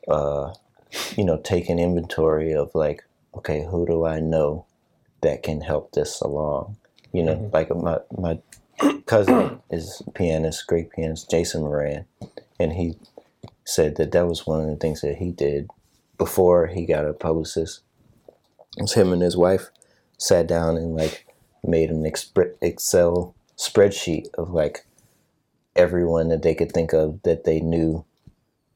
[0.09, 0.53] uh,
[1.17, 3.05] you know, take an inventory of like,
[3.35, 4.67] okay, who do I know
[5.23, 6.77] that can help this along?
[7.13, 8.39] You know, like my my
[9.07, 12.05] cousin is a pianist, great pianist, Jason Moran,
[12.59, 12.97] and he
[13.65, 15.69] said that that was one of the things that he did
[16.19, 17.81] before he got a publicist.
[18.77, 19.71] It was him and his wife
[20.19, 21.27] sat down and like
[21.65, 24.87] made an Excel spreadsheet of like
[25.75, 28.05] everyone that they could think of that they knew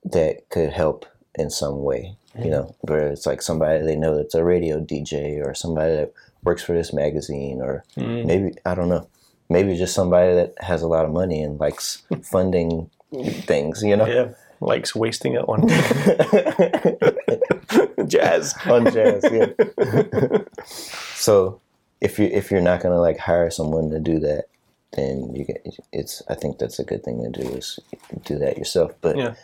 [0.04, 2.16] that could help in some way.
[2.34, 2.50] You mm-hmm.
[2.50, 6.12] know, where it's like somebody they know that's a radio DJ or somebody that
[6.44, 8.26] works for this magazine or mm-hmm.
[8.26, 9.08] maybe I don't know.
[9.48, 14.06] Maybe just somebody that has a lot of money and likes funding things, you know?
[14.06, 14.28] Yeah,
[14.60, 15.68] likes wasting it on
[18.08, 18.54] jazz.
[18.66, 19.46] on jazz, yeah.
[21.14, 21.60] so
[22.00, 24.44] if you if you're not gonna like hire someone to do that,
[24.92, 26.22] then you get it's.
[26.28, 27.78] I think that's a good thing to do is
[28.24, 28.92] do that yourself.
[29.00, 29.34] But Yeah.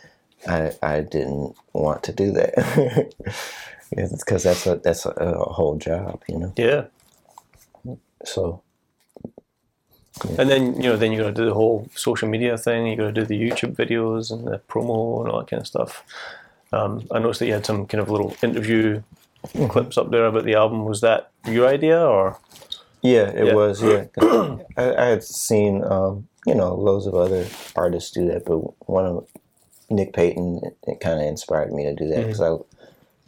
[0.47, 2.53] I I didn't want to do that
[3.95, 6.53] because that's a that's a, a whole job, you know.
[6.57, 6.85] Yeah.
[8.25, 8.61] So
[10.37, 12.87] And then you know, then you got to do the whole social media thing.
[12.87, 15.67] You got to do the YouTube videos and the promo and all that kind of
[15.67, 16.03] stuff.
[16.73, 19.01] Um, I noticed that you had some kind of little interview
[19.69, 20.85] clips up there about the album.
[20.85, 22.37] Was that your idea or?
[23.01, 23.53] yeah, it Yeah.
[23.53, 24.05] was yeah.
[24.77, 27.45] I, I had seen um, you know loads of other
[27.75, 28.57] artists do that, but
[28.89, 29.27] one of
[29.89, 32.55] Nick Payton it, kind of inspired me to do that because I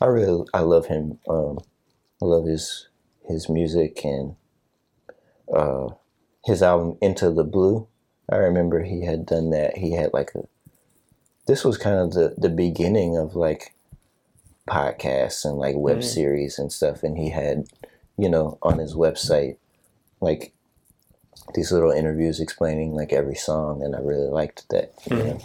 [0.02, 1.20] I really I love him.
[1.28, 1.60] Um,
[2.22, 2.88] I love his
[3.28, 4.36] his music and
[5.54, 5.90] uh,
[6.46, 7.88] his album Into the Blue.
[8.32, 9.78] I remember he had done that.
[9.78, 10.44] He had like a.
[11.48, 13.76] This was kind of the the beginning of like
[14.68, 17.66] podcasts and like web series and stuff, and he had
[18.18, 19.58] you know on his website
[20.22, 20.54] like
[21.56, 24.94] these little interviews explaining like every song, and I really liked that.
[25.10, 25.40] You know?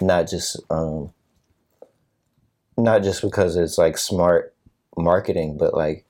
[0.00, 1.12] Not just um,
[2.76, 4.54] not just because it's like smart
[4.96, 6.04] marketing, but like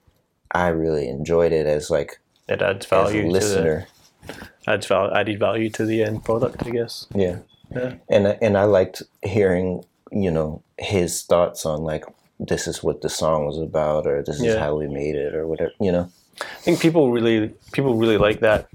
[0.52, 3.86] I really enjoyed it as like It adds value a to listener.
[4.26, 7.06] the adds val- added value to the end product, I guess.
[7.14, 7.38] Yeah,
[7.74, 7.94] Yeah.
[8.08, 12.04] and I- and I liked hearing you know his thoughts on like
[12.40, 14.58] this is what the song was about, or this is Yeah.
[14.58, 15.72] how we made it, or whatever.
[15.80, 16.08] You know.
[16.40, 18.68] I think people really people really like that,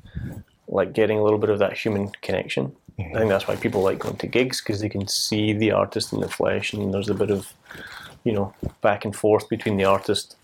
[0.74, 2.76] like getting a little bit of that human connection.
[3.00, 6.14] I think that's why people like going to gigs because they can see the artist
[6.14, 7.54] in the flesh, and there's a bit of,
[8.24, 10.36] you know, back and forth between the artist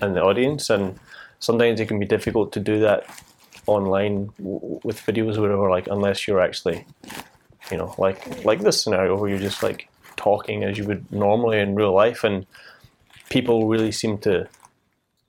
[0.00, 0.70] and the audience.
[0.70, 0.98] And
[1.38, 3.06] sometimes it can be difficult to do that
[3.66, 5.70] online w- with videos or whatever.
[5.70, 6.84] Like unless you're actually,
[7.70, 11.58] you know, like like this scenario where you're just like talking as you would normally
[11.58, 12.46] in real life, and
[13.30, 14.48] people really seem to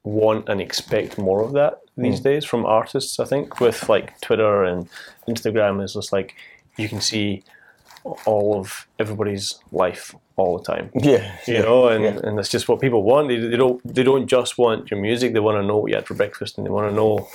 [0.04, 3.20] want and expect more of that these days from artists.
[3.20, 4.88] I think with like Twitter and
[5.28, 6.36] Instagram is just like
[6.78, 7.44] you can see
[8.26, 10.89] all of everybody's life all the time.
[10.96, 11.38] Yeah.
[11.48, 12.20] You know, and, yeah.
[12.24, 13.28] and that's just what people want.
[13.30, 15.34] They, they don't they don't just want your music.
[15.34, 17.28] They want to know what you had for breakfast, and they want to know,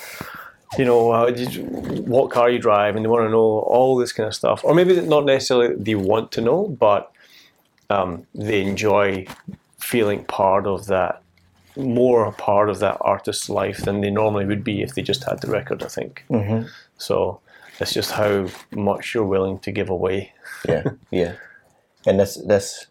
[0.76, 4.26] you know, you, what car you drive, and they want to know all this kind
[4.26, 4.64] of stuff.
[4.64, 7.12] Or maybe not necessarily they want to know, but
[7.90, 9.26] um, they enjoy
[9.78, 11.22] feeling part of that,
[11.78, 15.24] more a part of that artist's life than they normally would be if they just
[15.24, 15.82] had the record.
[15.82, 16.24] I think.
[16.28, 16.62] hmm
[16.96, 17.40] So
[17.80, 20.32] it's just how much you're willing to give away.
[20.68, 21.34] Yeah, yeah,
[22.06, 22.86] and that's that's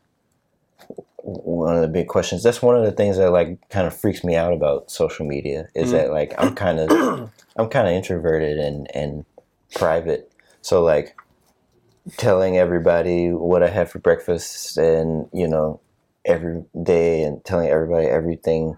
[1.18, 2.42] one of the big questions.
[2.42, 5.68] That's one of the things that like kind of freaks me out about social media
[5.76, 6.90] is that like I'm kind of
[7.58, 9.26] I'm kind of introverted and and
[9.76, 10.32] private,
[10.62, 11.18] so like
[12.16, 15.82] telling everybody what I had for breakfast and you know
[16.28, 18.78] every day and telling everybody everything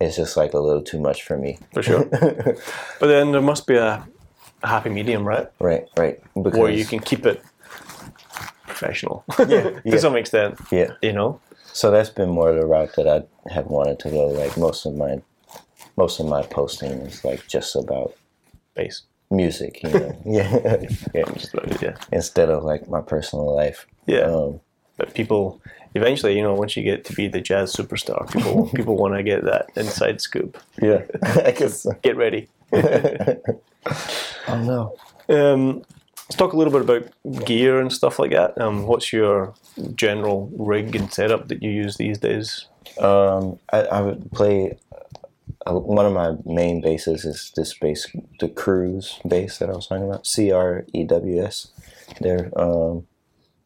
[0.00, 1.58] is just like a little too much for me.
[1.74, 2.04] For sure.
[3.00, 4.06] But then there must be a,
[4.62, 5.48] a happy medium, right?
[5.58, 6.20] right, right.
[6.34, 7.42] Because Where you can keep it
[8.66, 10.92] professional yeah, to some extent, yeah.
[11.02, 11.40] you know?
[11.72, 14.26] So that's been more the route that I have wanted to go.
[14.26, 15.20] Like most of my,
[15.96, 18.14] most of my posting is like just about
[18.74, 19.02] Base.
[19.30, 20.16] music, you know.
[20.26, 20.76] yeah,
[21.14, 21.24] yeah.
[21.34, 21.96] Just about it, yeah.
[22.12, 23.86] Instead of like my personal life.
[24.06, 24.22] Yeah.
[24.22, 24.60] Um,
[24.96, 25.60] But people,
[25.94, 29.22] eventually, you know, once you get to be the jazz superstar, people people want to
[29.22, 30.58] get that inside scoop.
[30.80, 31.02] yeah.
[31.22, 31.86] I guess.
[32.02, 32.48] Get ready.
[32.72, 33.36] oh
[34.48, 34.96] no.
[35.28, 35.78] Um,
[36.30, 38.60] let's talk a little bit about gear and stuff like that.
[38.60, 39.54] Um, what's your
[39.94, 42.66] general rig and setup that you use these days?
[42.98, 44.78] Um, I, I would play.
[45.66, 48.06] Uh, one of my main basses is this bass,
[48.38, 50.26] the Crews bass that I was talking about.
[50.26, 51.68] C R E W S.
[52.20, 53.06] They're um,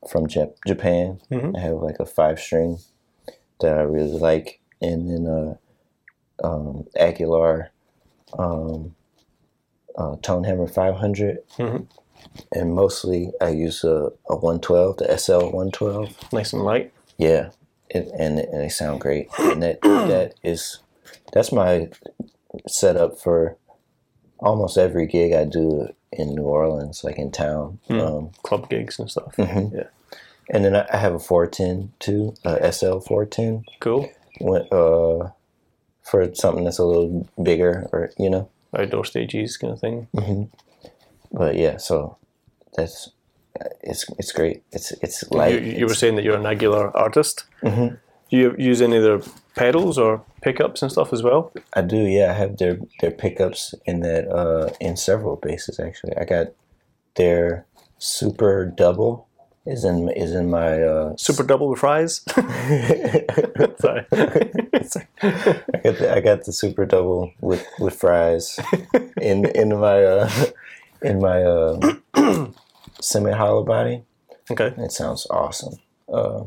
[0.09, 1.21] from Jap- Japan.
[1.31, 1.57] Mhm.
[1.57, 2.79] I have like a five string
[3.61, 5.55] that I really like, and then uh,
[6.47, 7.71] um, Aguilar
[8.39, 8.95] um,
[9.97, 11.87] uh, Tonehammer 500, Mhm.
[12.53, 16.33] and mostly I use a, a 112, the SL 112.
[16.33, 16.93] Nice and light.
[17.17, 17.51] Yeah,
[17.91, 19.29] it, and and they sound great.
[19.39, 20.81] And that that is
[21.33, 21.91] that's my
[22.67, 23.57] setup for
[24.41, 25.89] almost every gig I do
[26.19, 27.79] in New Orleans, like in town.
[27.91, 29.35] Um, Club gigs and stuff.
[29.37, 29.73] Mhm.
[29.75, 29.89] Yeah.
[30.51, 34.09] and then I I have a 410 too, a SL 410, Cool.
[34.41, 35.31] when, uh,
[36.03, 38.49] for something that's a little bigger, or you know.
[38.77, 40.09] Outdoor stages kind of thing.
[41.33, 42.17] But yeah, so
[42.77, 43.11] that's
[43.83, 44.63] it's it's great.
[44.73, 47.45] It's it's You, you were saying that you're an Aguilar artist.
[47.63, 47.99] Mhm.
[48.31, 49.21] Do you use any of their
[49.55, 51.53] pedals or pickups and stuff as well?
[51.75, 52.31] I do, yeah.
[52.31, 56.17] I have their their pickups in that uh in several basses actually.
[56.17, 56.49] I got
[57.17, 57.67] their
[57.99, 59.29] super double
[59.67, 62.21] is in is in my uh Super double with fries.
[63.79, 64.07] Sorry.
[65.23, 68.59] I got the, I got the super double with with fries
[69.21, 70.31] in in my uh
[71.03, 71.95] in my uh
[73.01, 74.03] semi hollow body.
[74.51, 74.75] okay.
[74.79, 75.79] It sounds awesome.
[76.13, 76.45] Uh,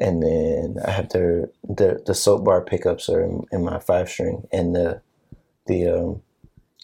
[0.00, 4.08] and then I have their the the soap bar pickups are in, in my five
[4.08, 5.00] string and the
[5.66, 6.22] the um,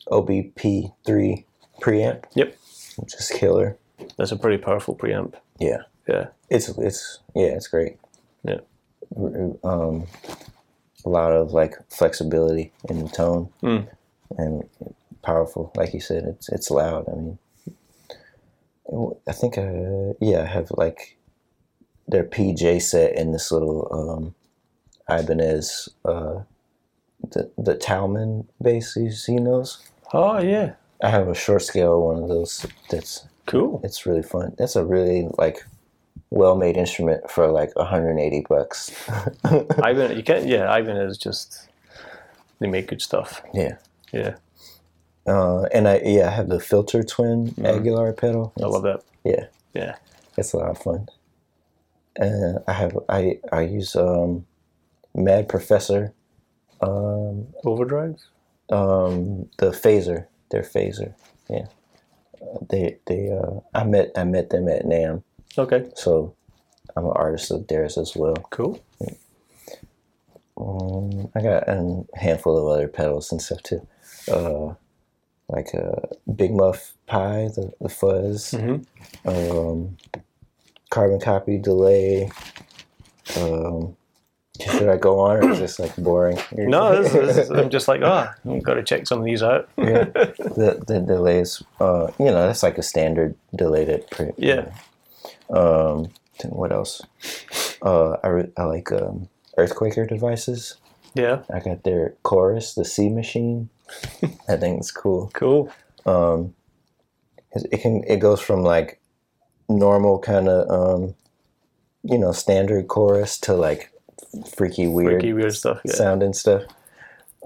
[0.09, 1.47] OBP three
[1.81, 2.57] preamp, Yep.
[2.97, 3.77] which is killer.
[4.19, 5.35] That's a pretty powerful preamp.
[5.59, 6.27] Yeah, Yeah.
[6.51, 7.97] it's it's yeah, it's great.
[8.45, 8.59] Yeah.
[9.17, 10.07] Um,
[11.05, 13.87] a lot of like flexibility in the tone Mm.
[14.39, 14.69] and
[15.23, 15.71] powerful.
[15.77, 17.09] Like you said, it's it's loud.
[17.09, 17.39] I mean,
[19.29, 21.17] I think uh, yeah, I have like
[22.09, 24.35] their PJ set in this little um,
[25.09, 26.41] Ibanez, uh,
[27.31, 28.97] the the Talman bass.
[28.97, 29.79] You seen those?
[30.13, 30.75] Oh yeah.
[31.03, 32.67] I have a short scale one of those.
[32.91, 33.81] That's Cool.
[33.85, 34.55] it's really fun.
[34.57, 35.65] That's a really like
[36.31, 38.91] well made instrument for like 180 bucks.
[39.83, 40.47] Ivan, you can't.
[40.47, 41.69] Yeah, Ivan is just.
[42.61, 43.43] They make good stuff.
[43.53, 43.77] yeah.
[44.13, 44.37] Yeah,
[45.27, 48.53] Uh, and I yeah, I have the filter twin Aguilar pedal.
[48.63, 49.03] I love that.
[49.25, 49.97] Yeah, Yeah.
[50.39, 51.09] it's a lot of fun.
[52.17, 54.47] And I have I I use um,
[55.15, 56.13] Mad Professor,
[56.81, 58.21] um, Overdrive.
[58.71, 61.15] um, the phaser, their phaser.
[61.49, 61.67] Yeah,
[62.41, 65.23] Uh, they they uh, I met I met them at NAMM,
[65.59, 65.91] Okay.
[65.95, 66.35] so
[66.97, 68.37] I'm an artist of theirs as well.
[68.51, 68.79] Cool.
[70.57, 73.87] Um, I got a handful of other pedals and stuff too.
[74.31, 74.75] Uh,
[75.49, 78.87] like a Big Muff Pi, the, the fuzz, Mhm.
[79.27, 79.97] um,
[80.95, 82.31] carbon copy delay.
[83.37, 83.97] Um,
[84.61, 86.39] should I go on or is this like boring?
[86.53, 89.43] No, this, this is, I'm just like, oh, I've got to check some of these
[89.43, 89.69] out.
[89.77, 91.63] yeah, the the delays.
[91.81, 94.09] Uh, you know, that's like a standard delay that.
[94.11, 94.71] Pre- Yeah.
[95.51, 96.11] Um,
[96.49, 97.03] what else?
[97.83, 99.29] Uh, I re- I like um,
[99.59, 100.77] Earthquaker devices.
[101.15, 101.43] Yeah.
[101.53, 103.69] I got their chorus, the Sea Machine.
[104.49, 105.31] I think it's cool.
[105.35, 105.73] Cool.
[106.07, 106.55] Um,
[107.53, 109.01] it can it goes from like
[109.69, 111.15] normal kind of um,
[112.03, 113.91] you know standard chorus to like
[114.57, 115.81] freaky weird, Freaky weird stuff.
[115.85, 116.13] Yeah.
[116.13, 116.63] and stuff.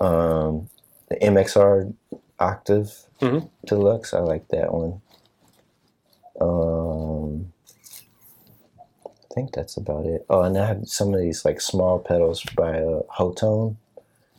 [0.01, 0.69] Um,
[1.09, 1.93] the MXR
[2.39, 3.49] octave Mhm.
[3.67, 5.01] deluxe, I like that one.
[6.41, 7.53] Um,
[9.07, 10.25] I think that's about it.
[10.31, 13.77] Oh, and I have some of these like small pedals by uh, Hotone.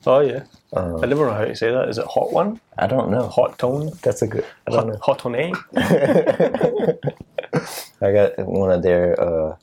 [0.07, 0.43] Oh yeah.
[0.73, 1.89] Um, I never know how to say that.
[1.89, 2.61] Is it hot one?
[2.77, 3.27] I don't know.
[3.27, 3.91] Hot tone?
[4.01, 4.45] That's a good.
[4.67, 5.51] I don't Hot, hot on A?
[5.51, 5.59] know.
[8.01, 9.55] I got one of their uh,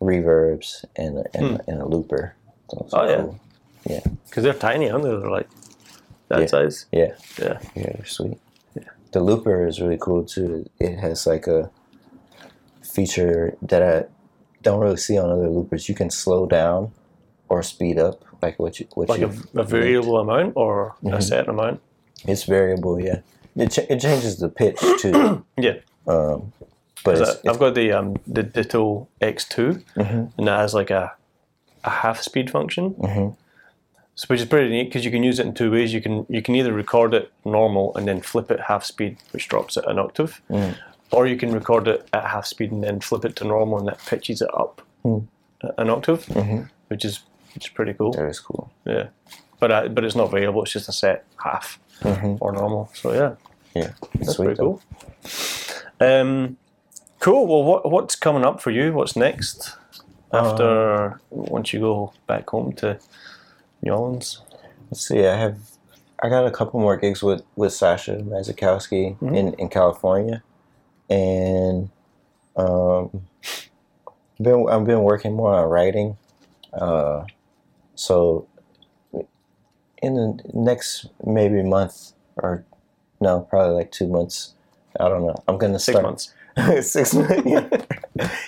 [0.00, 2.34] reverbs and a, and, and a looper.
[2.70, 2.94] So Hmm.
[2.96, 3.16] Oh, yeah.
[3.16, 3.40] cool.
[3.88, 5.10] yeah, Because they're tiny, aren't they?
[5.10, 5.48] They're like
[6.28, 6.46] that Yeah.
[6.46, 6.86] size.
[6.92, 7.58] yeah, Yeah.
[7.74, 7.92] yeah.
[7.96, 8.38] They're sweet.
[9.12, 10.66] The looper is really cool too.
[10.78, 11.70] It has like a
[12.82, 14.04] feature that I
[14.62, 15.88] don't really see on other loopers.
[15.88, 16.92] You can slow down
[17.48, 19.32] or speed up, like what you what Like you.
[19.54, 21.14] a, a variable amount or Mm-hmm.
[21.16, 21.80] a set amount.
[22.26, 23.20] It's variable, yeah.
[23.56, 25.44] It, ch- it changes the pitch too.
[25.58, 25.78] Yeah.
[26.06, 26.52] um,
[27.04, 30.32] but it's, it's I've got the um, the Ditto X2, Mhm.
[30.38, 31.12] and that has like a
[31.84, 33.36] a half speed function, Mhm.
[34.14, 35.92] so which is pretty neat because you can use it in two ways.
[35.94, 39.48] You can you can either record it normal and then flip it half speed, which
[39.48, 40.74] drops it an octave, Mm.
[41.10, 43.88] or you can record it at half speed and then flip it to normal, and
[43.88, 45.26] that pitches it up Mm.
[45.78, 46.68] an octave, Mhm.
[46.88, 47.20] which is
[47.54, 48.12] which is pretty cool.
[48.12, 48.70] that is cool.
[48.84, 49.06] Yeah,
[49.58, 50.62] but uh, but it's not variable.
[50.62, 52.38] It's just a set half Mhm.
[52.40, 52.90] or normal.
[52.94, 53.34] So yeah,
[53.74, 54.78] Yeah, that's pretty though.
[54.78, 54.82] cool.
[56.00, 56.56] Um,
[57.20, 57.46] cool.
[57.46, 58.92] Well, what what's coming up for you?
[58.92, 59.76] What's next
[60.32, 62.98] after once you go back home to
[63.82, 64.40] New Orleans?
[64.90, 65.24] Let's see.
[65.26, 65.58] I have.
[66.22, 69.36] I got a couple more gigs with with Sasha Masakowski Mhm.
[69.36, 70.42] in in California,
[71.08, 71.88] and
[72.56, 73.26] um,
[74.40, 76.16] been I've been working more on writing.
[76.72, 77.24] Uh,
[77.94, 78.46] so
[80.02, 82.64] in the next maybe month or
[83.20, 84.54] no, probably like two months.
[84.98, 85.36] I don't know.
[85.48, 86.34] I'm gonna Six start months.
[86.82, 87.86] six months.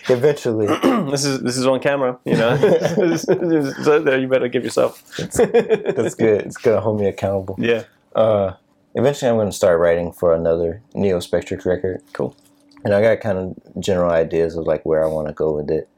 [0.08, 0.66] Eventually,
[1.10, 2.18] this is this is on camera.
[2.24, 2.56] You know,
[3.16, 5.02] so there you better give yourself.
[5.16, 6.42] that's good.
[6.42, 7.56] It's gonna hold me accountable.
[7.58, 7.84] Yeah.
[8.14, 8.54] Uh,
[8.94, 12.02] eventually, I'm going to start writing for another Neo Spectric record.
[12.12, 12.36] Cool.
[12.84, 15.70] And I got kind of general ideas of like where I want to go with
[15.70, 15.88] it.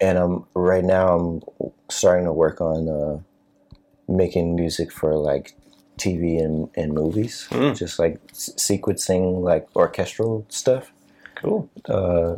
[0.00, 1.42] And I'm right now I'm
[1.90, 3.18] starting to work on uh,
[4.08, 5.54] making music for like
[5.98, 7.76] TV and, and movies, Mm.
[7.76, 10.92] just like s- sequencing like orchestral stuff.
[11.46, 11.70] Cool.
[11.88, 12.36] Uh,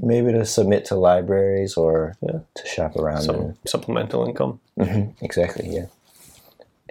[0.00, 2.40] maybe to submit to libraries or Yeah.
[2.54, 3.22] to shop around.
[3.22, 4.58] Some supplemental income.
[4.76, 5.86] hmm Exactly, yeah.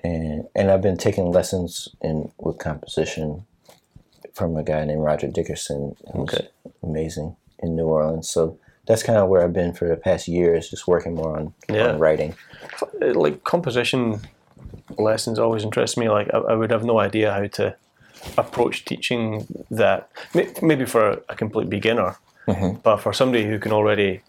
[0.03, 3.45] And and I've been taking lessons in with composition
[4.33, 6.47] from a guy named Roger Dickerson, who's Okay.
[6.83, 8.29] amazing in New Orleans.
[8.29, 11.37] So that's kind of where I've been for the past year, is just working more
[11.37, 11.87] on, Yeah.
[11.89, 12.33] on writing.
[13.01, 14.21] Like composition
[14.97, 16.07] lessons always interest me.
[16.09, 17.75] Like I, I would have no idea how to
[18.37, 20.09] approach teaching that.
[20.61, 22.81] Maybe for a, complete beginner, Mhm.
[22.83, 24.21] but for somebody who can already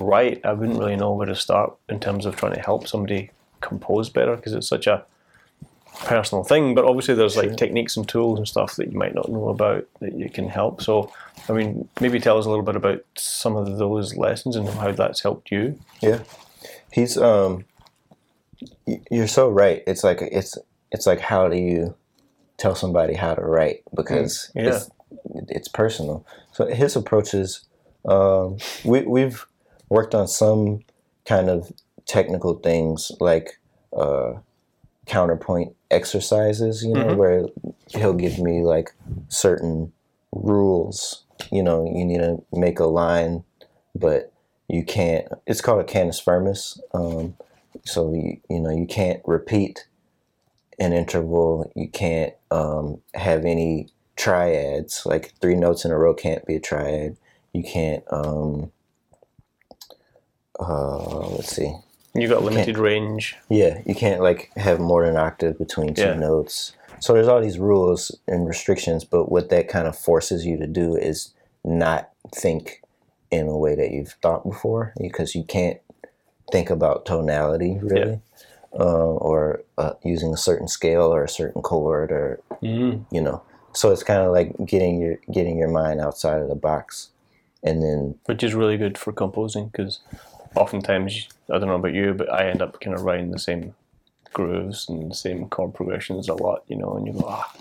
[0.00, 3.30] write, I wouldn't really know where to start in terms of trying to help somebody
[3.60, 5.04] compose better because it's such a
[6.04, 6.74] personal thing.
[6.74, 9.84] But obviously, there's like techniques and tools and stuff that you might not know about
[10.00, 10.82] that you can help.
[10.82, 11.12] So,
[11.48, 14.92] I mean, maybe tell us a little bit about some of those lessons and how
[14.92, 15.78] that's helped you.
[16.00, 16.20] Yeah,
[16.90, 17.64] he's um.
[18.86, 19.82] y- You're so right.
[19.86, 20.58] It's like it's
[20.90, 21.94] it's like how do you
[22.56, 24.70] tell somebody how to write because Mm, yeah.
[24.76, 24.90] it's
[25.48, 26.24] it's personal.
[26.52, 27.66] So his approach is
[28.04, 29.46] um, we we've
[29.88, 30.80] worked on some
[31.24, 31.72] kind of
[32.06, 33.58] technical things like
[33.96, 34.34] uh,
[35.06, 36.84] counterpoint exercises.
[36.84, 37.16] You know, Mhm.
[37.16, 37.46] where
[37.88, 38.94] he'll give me like
[39.28, 39.92] certain
[40.32, 41.24] rules.
[41.50, 43.44] You know, you need to make a line,
[43.94, 44.32] but
[44.68, 45.26] you can't.
[45.46, 46.80] It's called a cantus firmus.
[46.92, 47.36] Um,
[47.84, 49.86] so you you know you can't repeat
[50.78, 51.70] an interval.
[51.74, 55.04] You can't um, have any triads.
[55.04, 57.16] Like three notes in a row can't be a triad.
[57.52, 58.04] You can't.
[58.10, 58.72] Um,
[60.58, 61.74] uh, let's see.
[62.14, 63.36] You got limited range.
[63.48, 66.14] Yeah, you can't like have more than an octave between two Yeah.
[66.14, 66.72] notes.
[67.00, 70.66] So there's all these rules and restrictions, but what that kind of forces you to
[70.66, 72.82] do is not think
[73.30, 75.80] in a way that you've thought before because you can't
[76.52, 78.20] think about tonality really,
[78.78, 83.04] uh, or uh, using a certain scale or a certain chord or Mm.
[83.10, 83.42] you know.
[83.72, 87.10] So it's kind of like getting your getting your mind outside of the box,
[87.62, 90.00] and then which is really good for composing because
[90.54, 93.74] oftentimes I don't know about you, but I end up kind of writing the same
[94.32, 97.52] grooves and the same chord progressions a lot, you know, and you go, ah,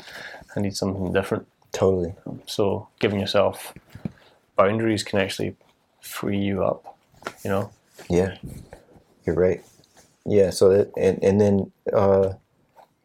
[0.55, 1.47] I need something different.
[1.71, 2.13] totally
[2.45, 3.73] So giving yourself
[4.55, 5.55] boundaries can actually
[6.01, 6.97] free you up,
[7.43, 7.71] you know.
[8.09, 8.37] Yeah,
[9.25, 9.63] you're right.
[10.25, 12.33] Yeah, so that and and then uh,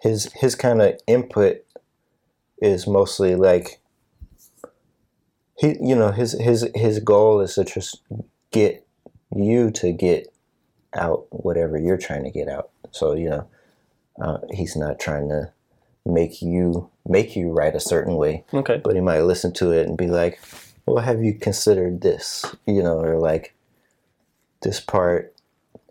[0.00, 1.64] his his kind of input
[2.60, 3.80] is mostly like
[5.56, 8.02] he, you know, his his his goal is to just
[8.52, 8.86] get
[9.34, 10.32] you to get
[10.94, 12.70] out whatever you're trying to get out.
[12.92, 13.48] So you know,
[14.22, 15.52] uh, he's not trying to
[16.06, 18.80] make you make you write a certain way Okay.
[18.82, 20.40] but he might listen to it and be like,
[20.86, 23.54] "Well, have you considered this?" You know, or like,
[24.62, 25.34] this part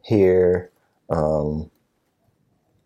[0.03, 0.71] here.
[1.09, 1.69] Um,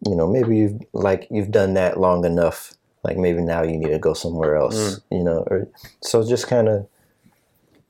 [0.08, 2.74] you know, maybe you've like you've done that long enough.
[3.04, 5.00] Like maybe now you need to go somewhere else.
[5.10, 5.68] You know, or
[6.02, 6.88] so just kind of,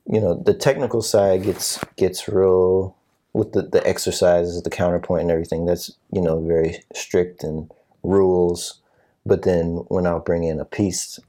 [0.06, 2.96] you know, the technical side gets gets real
[3.32, 5.64] with the the exercises, the counterpoint, and everything.
[5.66, 7.70] That's you know very strict and
[8.02, 8.80] rules.
[9.24, 11.20] But then when I'll bring in a piece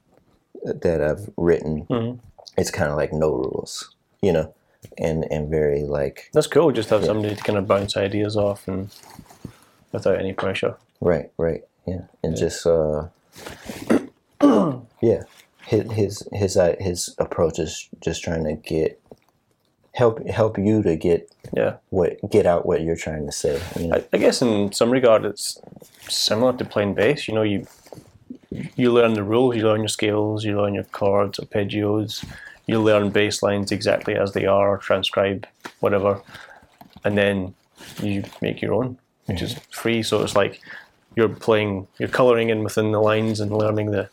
[0.64, 2.18] that I've written, Mhm.
[2.58, 4.52] it's kind of like no rules, you know,
[4.98, 6.72] and and very like That's cool.
[6.72, 8.90] Just have somebody to kind of bounce ideas off and
[9.92, 10.76] without any pressure.
[11.00, 13.08] right, right, yeah, and just uh,
[15.00, 15.22] yeah,
[15.66, 19.00] his his his uh, his approach is just trying to get
[19.92, 21.76] help help you to get Yeah.
[21.90, 23.60] what get out what you're trying to say.
[23.78, 23.96] You know?
[23.96, 25.60] I, I guess in some regard it's
[26.08, 27.28] similar to playing bass.
[27.28, 27.66] You know, you
[28.76, 32.24] you learn the rules, you learn your scales, you learn your chords, arpeggios,
[32.66, 35.46] you learn bass lines exactly as they are, transcribe
[35.80, 36.20] whatever,
[37.04, 37.54] and then
[38.02, 40.02] you make your own, which is free.
[40.02, 40.60] So it's like
[41.16, 44.08] you're playing, you're coloring in within the lines and learning the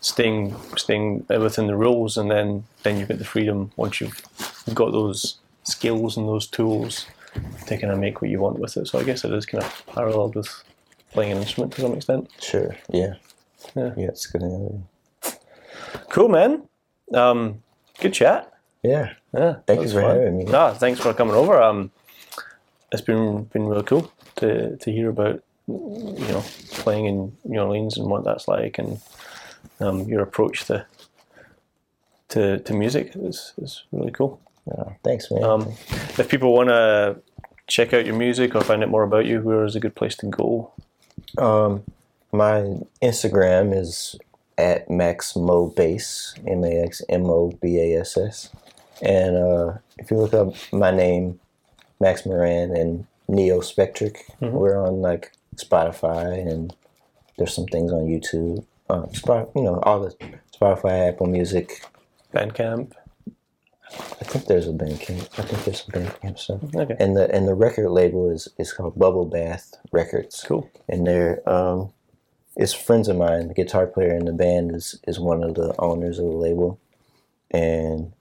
[0.00, 4.22] staying staying within the rules, and then then you get the freedom once you've
[4.74, 7.06] got those skills and those tools
[7.66, 8.86] to kind of make what you want with it.
[8.88, 10.48] So I guess it is kind of paralleled with
[11.12, 12.30] playing an instrument to some extent.
[12.40, 13.14] Sure, yeah,
[13.74, 13.92] Yeah.
[13.96, 14.82] yeah, it's gonna
[16.10, 16.62] Cool, man.
[17.14, 17.62] Um,
[18.00, 18.52] good chat.
[18.82, 19.14] yeah.
[19.34, 20.16] Yeah, Thank you for fun.
[20.16, 20.46] having me.
[20.54, 21.60] Ah, thanks for coming over.
[21.62, 21.90] Um,
[22.90, 27.98] it's been been really cool to to hear about you know playing in New Orleans
[27.98, 29.00] and what that's like, and
[29.80, 30.86] um, your approach to
[32.30, 34.40] to to music is is really cool.
[34.70, 35.42] Uh, thanks, man.
[35.44, 35.62] Um,
[36.18, 37.20] if people want to
[37.66, 40.16] check out your music or find out more about you, where is a good place
[40.16, 40.72] to go?
[41.36, 41.82] Um,
[42.32, 44.16] my Instagram is
[44.58, 48.50] at maxmobass, M A X M O B A S S,
[49.00, 51.40] and uh, if you look up my name,
[52.00, 56.74] Max Moran and Neo Spectric, we're on like Spotify and
[57.36, 58.64] there's some things on YouTube.
[58.90, 60.14] Um, Spot, you know, all the
[60.52, 61.84] Spotify, Apple Music.
[62.34, 62.92] Bandcamp.
[63.90, 65.38] I think there's a Bandcamp.
[65.38, 66.60] I think there's some Bandcamp stuff.
[66.74, 66.96] Okay.
[66.98, 70.44] And the and the record label is is called Bubble Bath Records.
[70.46, 70.70] Cool.
[70.88, 71.92] and they're um,
[72.58, 73.48] it's friends of mine.
[73.48, 76.78] The guitar player in the band is is one of the owners of the label,
[77.50, 78.12] and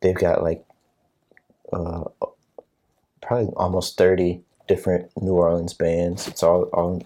[0.00, 0.64] they've got like
[1.72, 2.04] uh,
[3.22, 6.26] probably almost thirty different New Orleans bands.
[6.28, 7.02] It's all all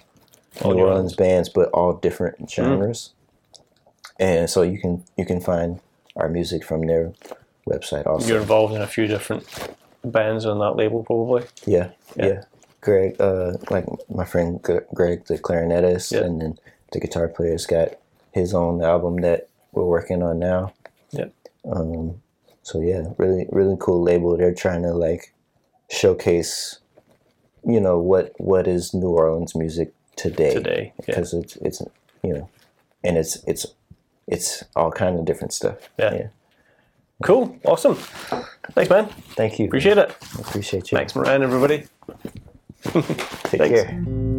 [0.62, 3.12] All New New Orleans bands, but all different genres.
[4.18, 5.81] And so you can you can find
[6.16, 7.12] our music from their
[7.68, 8.26] website also.
[8.26, 9.47] You're involved in a few different
[10.05, 11.45] bands on that label, probably.
[11.66, 12.26] Yeah, Yeah.
[12.26, 12.43] yeah.
[12.81, 16.20] Greg, uh, like my friend Greg, the clarinetist, Yeah.
[16.24, 16.59] and then
[16.93, 17.91] the guitar player's got
[18.33, 20.72] his own album that we're working on now.
[21.11, 21.26] Yeah.
[21.70, 22.22] Um,
[22.62, 24.37] so yeah, really, really cool label.
[24.37, 25.35] They're trying to like
[25.91, 26.78] showcase,
[27.66, 30.55] you know, what what is New Orleans music today?
[30.55, 31.05] Today, yeah.
[31.07, 31.83] because it's it's
[32.22, 32.49] you know,
[33.05, 33.66] and it's it's
[34.26, 35.91] it's all kind of different stuff.
[35.99, 36.28] Yeah.
[37.22, 37.59] Cool.
[37.64, 37.97] Awesome.
[38.72, 39.07] Thanks, man.
[39.37, 39.66] Thank you.
[39.66, 40.11] Appreciate it.
[40.39, 40.97] Appreciate you.
[40.97, 41.85] Thanks, Moran, everybody.
[43.45, 43.83] Take Thanks.
[43.83, 44.30] care.